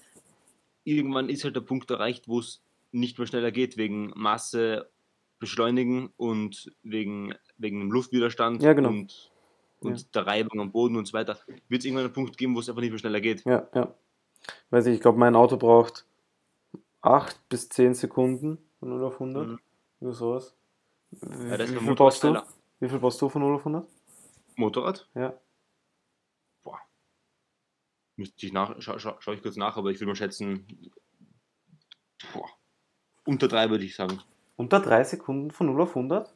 irgendwann 0.86 1.28
ist 1.28 1.44
halt 1.44 1.56
der 1.56 1.60
Punkt 1.60 1.90
erreicht, 1.90 2.28
wo 2.28 2.38
es 2.38 2.62
nicht 2.92 3.18
mehr 3.18 3.26
schneller 3.26 3.50
geht, 3.50 3.76
wegen 3.76 4.12
Masse 4.14 4.88
beschleunigen 5.38 6.10
und 6.16 6.72
wegen, 6.82 7.34
wegen 7.58 7.80
dem 7.80 7.90
Luftwiderstand 7.90 8.62
ja, 8.62 8.72
genau. 8.72 8.88
und, 8.88 9.30
und 9.80 10.00
ja. 10.00 10.06
der 10.14 10.26
Reibung 10.26 10.60
am 10.60 10.72
Boden 10.72 10.96
und 10.96 11.06
so 11.06 11.12
weiter. 11.12 11.38
Wird 11.68 11.80
es 11.80 11.84
irgendwann 11.84 12.04
einen 12.04 12.14
Punkt 12.14 12.38
geben, 12.38 12.54
wo 12.54 12.60
es 12.60 12.68
einfach 12.68 12.80
nicht 12.80 12.90
mehr 12.90 12.98
schneller 12.98 13.20
geht. 13.20 13.44
Ja, 13.44 13.68
ja. 13.74 13.94
Weiß 14.70 14.86
ich, 14.86 14.94
ich 14.94 15.00
glaube, 15.00 15.18
mein 15.18 15.34
Auto 15.34 15.56
braucht 15.56 16.06
8 17.02 17.48
bis 17.48 17.68
10 17.68 17.94
Sekunden 17.94 18.58
von 18.78 18.90
0 18.90 19.04
auf 19.04 19.14
100. 19.14 19.48
Mhm. 19.48 19.58
Nur 20.00 20.14
sowas. 20.14 20.54
Ja, 21.10 21.58
wie, 21.58 21.66
viel 21.66 21.94
brauchst 21.94 22.22
du? 22.22 22.40
Wie 22.80 22.88
viel 22.88 22.98
brauchst 22.98 23.20
du 23.20 23.28
von 23.28 23.42
0 23.42 23.54
auf 23.56 23.60
100? 23.60 23.86
Motorrad? 24.56 25.08
Ja. 25.14 25.34
Müsste 28.16 28.46
ich 28.46 28.52
nach, 28.52 28.80
scha, 28.80 28.98
scha, 28.98 29.16
schaue 29.20 29.34
ich 29.34 29.42
kurz 29.42 29.56
nach, 29.56 29.76
aber 29.76 29.90
ich 29.90 29.98
würde 29.98 30.08
mal 30.08 30.16
schätzen, 30.16 30.66
boah, 32.32 32.48
unter 33.24 33.48
drei 33.48 33.70
würde 33.70 33.84
ich 33.84 33.94
sagen. 33.94 34.20
Unter 34.56 34.80
drei 34.80 35.04
Sekunden 35.04 35.50
von 35.50 35.66
0 35.66 35.82
auf 35.82 35.90
100? 35.90 36.32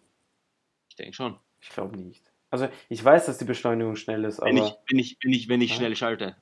Ich 0.90 0.96
denke 0.96 1.14
schon. 1.14 1.38
Ich 1.60 1.70
glaube 1.70 1.96
nicht. 1.96 2.30
Also 2.50 2.68
ich 2.88 3.02
weiß, 3.02 3.26
dass 3.26 3.38
die 3.38 3.44
Beschleunigung 3.44 3.96
schnell 3.96 4.24
ist, 4.24 4.40
aber... 4.40 4.48
Wenn 4.48 4.56
ich, 4.58 4.76
wenn 4.88 4.98
ich, 4.98 5.18
wenn 5.22 5.32
ich, 5.32 5.48
wenn 5.48 5.60
ich 5.60 5.74
schnell 5.74 5.96
schalte. 5.96 6.36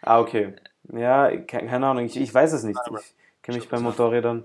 Ah, 0.00 0.20
okay. 0.20 0.54
Ja, 0.92 1.36
keine 1.36 1.86
Ahnung, 1.86 2.04
ich, 2.04 2.16
ich 2.16 2.32
weiß 2.32 2.52
es 2.52 2.62
nicht. 2.62 2.78
Ich 2.86 3.42
kenne 3.42 3.58
mich 3.58 3.68
bei 3.68 3.78
Motorrädern 3.78 4.44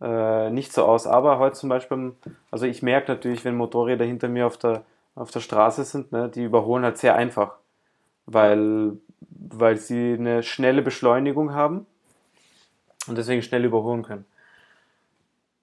äh, 0.00 0.50
nicht 0.50 0.72
so 0.72 0.84
aus. 0.84 1.06
Aber 1.06 1.38
heute 1.38 1.56
zum 1.56 1.68
Beispiel, 1.68 2.14
also 2.50 2.66
ich 2.66 2.82
merke 2.82 3.12
natürlich, 3.12 3.44
wenn 3.44 3.56
Motorräder 3.56 4.04
hinter 4.04 4.28
mir 4.28 4.46
auf 4.46 4.58
der, 4.58 4.84
auf 5.14 5.30
der 5.30 5.40
Straße 5.40 5.84
sind, 5.84 6.12
ne, 6.12 6.28
die 6.28 6.44
überholen 6.44 6.84
halt 6.84 6.98
sehr 6.98 7.14
einfach. 7.14 7.56
Weil 8.26 8.98
weil 9.38 9.76
sie 9.76 10.14
eine 10.14 10.42
schnelle 10.42 10.82
Beschleunigung 10.82 11.52
haben 11.52 11.86
und 13.06 13.18
deswegen 13.18 13.42
schnell 13.42 13.64
überholen 13.64 14.02
können. 14.02 14.24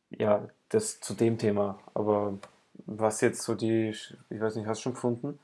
Ja, 0.09 0.47
das 0.69 0.99
zu 0.99 1.13
dem 1.13 1.37
Thema. 1.37 1.79
Aber 1.93 2.37
was 2.85 3.21
jetzt 3.21 3.41
so 3.43 3.55
die, 3.55 3.89
ich 3.89 4.15
weiß 4.29 4.55
nicht, 4.55 4.67
hast 4.67 4.79
du 4.79 4.83
schon 4.83 4.93
gefunden, 4.93 5.39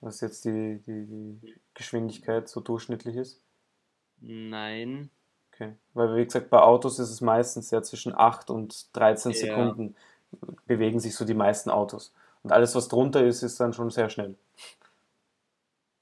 was 0.00 0.20
jetzt 0.20 0.44
die, 0.44 0.80
die, 0.86 1.06
die 1.06 1.54
Geschwindigkeit 1.74 2.48
so 2.48 2.60
durchschnittlich 2.60 3.16
ist? 3.16 3.40
Nein. 4.20 5.10
Okay. 5.52 5.72
Weil, 5.94 6.16
wie 6.16 6.24
gesagt, 6.24 6.50
bei 6.50 6.60
Autos 6.60 6.98
ist 6.98 7.10
es 7.10 7.20
meistens 7.20 7.70
ja 7.70 7.82
zwischen 7.82 8.14
8 8.14 8.50
und 8.50 8.94
13 8.96 9.32
ja. 9.32 9.38
Sekunden 9.38 9.94
bewegen 10.66 11.00
sich 11.00 11.14
so 11.14 11.24
die 11.24 11.34
meisten 11.34 11.70
Autos. 11.70 12.12
Und 12.42 12.52
alles, 12.52 12.74
was 12.74 12.88
drunter 12.88 13.24
ist, 13.24 13.42
ist 13.42 13.60
dann 13.60 13.72
schon 13.72 13.90
sehr 13.90 14.10
schnell. 14.10 14.34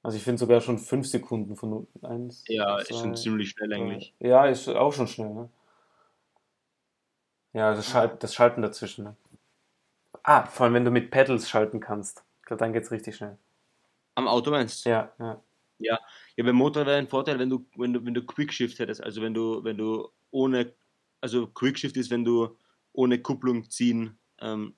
Also 0.03 0.17
ich 0.17 0.25
finde 0.25 0.39
sogar 0.39 0.61
schon 0.61 0.79
5 0.79 1.07
Sekunden 1.07 1.57
von 1.57 1.87
1. 2.03 2.45
Ja, 2.49 2.77
zwei, 2.79 2.83
ist 2.83 3.01
schon 3.01 3.17
ziemlich 3.17 3.51
schnell 3.51 3.73
eigentlich. 3.73 4.15
Ja, 4.19 4.47
ist 4.47 4.69
auch 4.69 4.93
schon 4.93 5.07
schnell, 5.07 5.31
ne? 5.31 5.49
Ja, 7.53 7.75
das, 7.75 7.89
Schalt, 7.91 8.23
das 8.23 8.35
Schalten 8.35 8.63
dazwischen, 8.63 9.05
ne? 9.05 9.17
Ah, 10.25 10.47
vor 10.47 10.65
allem 10.65 10.75
wenn 10.75 10.85
du 10.85 10.91
mit 10.91 11.11
Pedals 11.11 11.49
schalten 11.49 11.81
kannst. 11.81 12.25
Ich 12.41 12.47
glaube, 12.47 12.59
dann 12.61 12.73
geht 12.73 12.85
es 12.85 12.91
richtig 12.91 13.17
schnell. 13.17 13.39
Am 14.15 14.29
Auto 14.29 14.51
meinst 14.51 14.85
du? 14.85 14.91
Ja, 14.91 15.13
ja. 15.19 15.43
Ja, 15.79 15.99
ja 16.37 16.45
beim 16.45 16.57
Motor 16.57 16.87
wäre 16.87 16.99
ein 16.99 17.09
Vorteil, 17.09 17.39
wenn 17.39 17.51
du, 17.51 17.67
wenn 17.77 17.93
du, 17.93 18.05
wenn 18.05 18.15
du 18.15 18.25
Quickshift 18.25 18.79
hättest, 18.79 19.03
also 19.03 19.21
wenn 19.23 19.35
du, 19.35 19.65
wenn 19.65 19.77
du 19.77 20.09
ohne, 20.31 20.73
also 21.21 21.47
Quickshift 21.47 21.97
ist, 21.97 22.11
wenn 22.11 22.25
du 22.25 22.57
ohne 22.93 23.21
Kupplung 23.21 23.69
ziehen 23.71 24.19
ähm, 24.41 24.75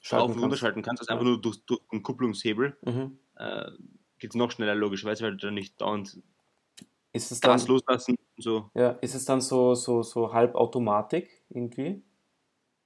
Schalten 0.00 0.22
auf 0.22 0.30
und 0.30 0.34
runter 0.38 0.48
kannst. 0.48 0.60
schalten 0.60 0.82
kannst, 0.82 1.02
also 1.02 1.12
einfach 1.12 1.24
nur 1.24 1.40
durch, 1.40 1.64
durch 1.66 1.80
einen 1.92 2.02
Kupplungshebel, 2.02 2.76
Mhm. 2.84 3.18
äh, 3.36 3.70
geht 4.18 4.30
es 4.30 4.36
noch 4.36 4.50
schneller 4.50 4.74
logischerweise, 4.74 5.24
weil 5.24 5.32
du 5.32 5.46
dann 5.46 5.54
nicht 5.54 5.80
dauernd 5.80 6.18
Ist 7.12 7.32
es 7.32 7.40
dann, 7.40 7.52
Gas 7.52 7.68
loslassen 7.68 8.16
und 8.36 8.42
so. 8.42 8.70
ja, 8.74 8.90
ist 9.00 9.14
es 9.14 9.24
dann 9.24 9.40
so, 9.40 9.74
so, 9.74 10.02
so 10.02 10.32
halb 10.32 10.54
Automatik 10.54 11.42
irgendwie? 11.50 12.02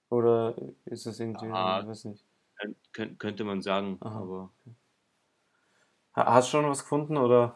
Oder 0.09 0.57
ist 0.87 1.07
es 1.07 1.21
irgendwie, 1.21 1.47
Ah. 1.47 1.81
ich 1.83 1.87
weiß 1.89 2.05
nicht. 2.07 2.25
Kön- 2.59 2.75
kön- 2.93 3.17
könnte 3.19 3.45
man 3.45 3.63
sagen, 3.63 3.99
Aha. 4.01 4.21
aber 4.21 4.51
Ha- 6.17 6.35
Hast 6.35 6.49
du 6.49 6.59
schon 6.59 6.69
was 6.69 6.83
gefunden 6.83 7.17
oder? 7.17 7.55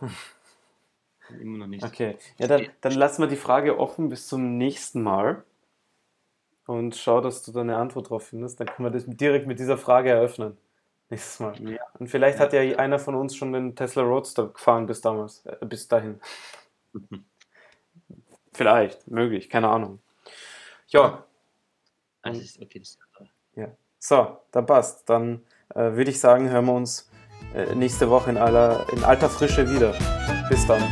immer 1.40 1.58
noch 1.58 1.66
nicht. 1.66 1.84
Okay, 1.84 2.16
ja, 2.38 2.46
dann, 2.46 2.68
dann 2.80 2.92
lassen 2.92 3.22
wir 3.22 3.28
die 3.28 3.36
Frage 3.36 3.78
offen 3.78 4.08
bis 4.08 4.28
zum 4.28 4.56
nächsten 4.58 5.02
Mal 5.02 5.44
und 6.66 6.94
schau, 6.96 7.20
dass 7.20 7.42
du 7.42 7.50
da 7.52 7.60
eine 7.62 7.76
Antwort 7.76 8.10
drauf 8.10 8.28
findest. 8.28 8.60
Dann 8.60 8.68
können 8.68 8.86
wir 8.86 8.90
das 8.92 9.04
direkt 9.06 9.46
mit 9.46 9.58
dieser 9.58 9.76
Frage 9.78 10.10
eröffnen. 10.10 10.56
Nächstes 11.10 11.38
Mal. 11.40 11.60
Ja. 11.70 11.80
Und 11.98 12.08
vielleicht 12.08 12.38
hat 12.40 12.52
ja 12.52 12.60
einer 12.78 12.98
von 12.98 13.14
uns 13.14 13.36
schon 13.36 13.52
den 13.52 13.76
Tesla 13.76 14.02
Roadster 14.02 14.48
gefahren 14.48 14.86
bis 14.86 15.00
damals, 15.00 15.44
äh, 15.46 15.56
bis 15.64 15.86
dahin. 15.88 16.20
Vielleicht, 18.52 19.08
möglich, 19.08 19.50
keine 19.50 19.68
Ahnung. 19.68 19.98
Ja, 20.88 21.24
Also, 22.22 22.40
ist- 22.40 22.60
okay, 22.62 22.78
das 22.78 22.98
ja. 23.56 23.68
So, 23.98 24.38
dann 24.52 24.66
passt. 24.66 25.08
Dann 25.08 25.42
äh, 25.74 25.92
würde 25.92 26.10
ich 26.10 26.20
sagen, 26.20 26.48
hören 26.50 26.66
wir 26.66 26.74
uns 26.74 27.10
äh, 27.54 27.74
nächste 27.74 28.08
Woche 28.10 28.30
in 28.30 28.36
aller 28.36 28.86
in 28.92 29.02
alter 29.02 29.28
Frische 29.28 29.68
wieder. 29.70 29.92
Bis 30.48 30.66
dann. 30.66 30.82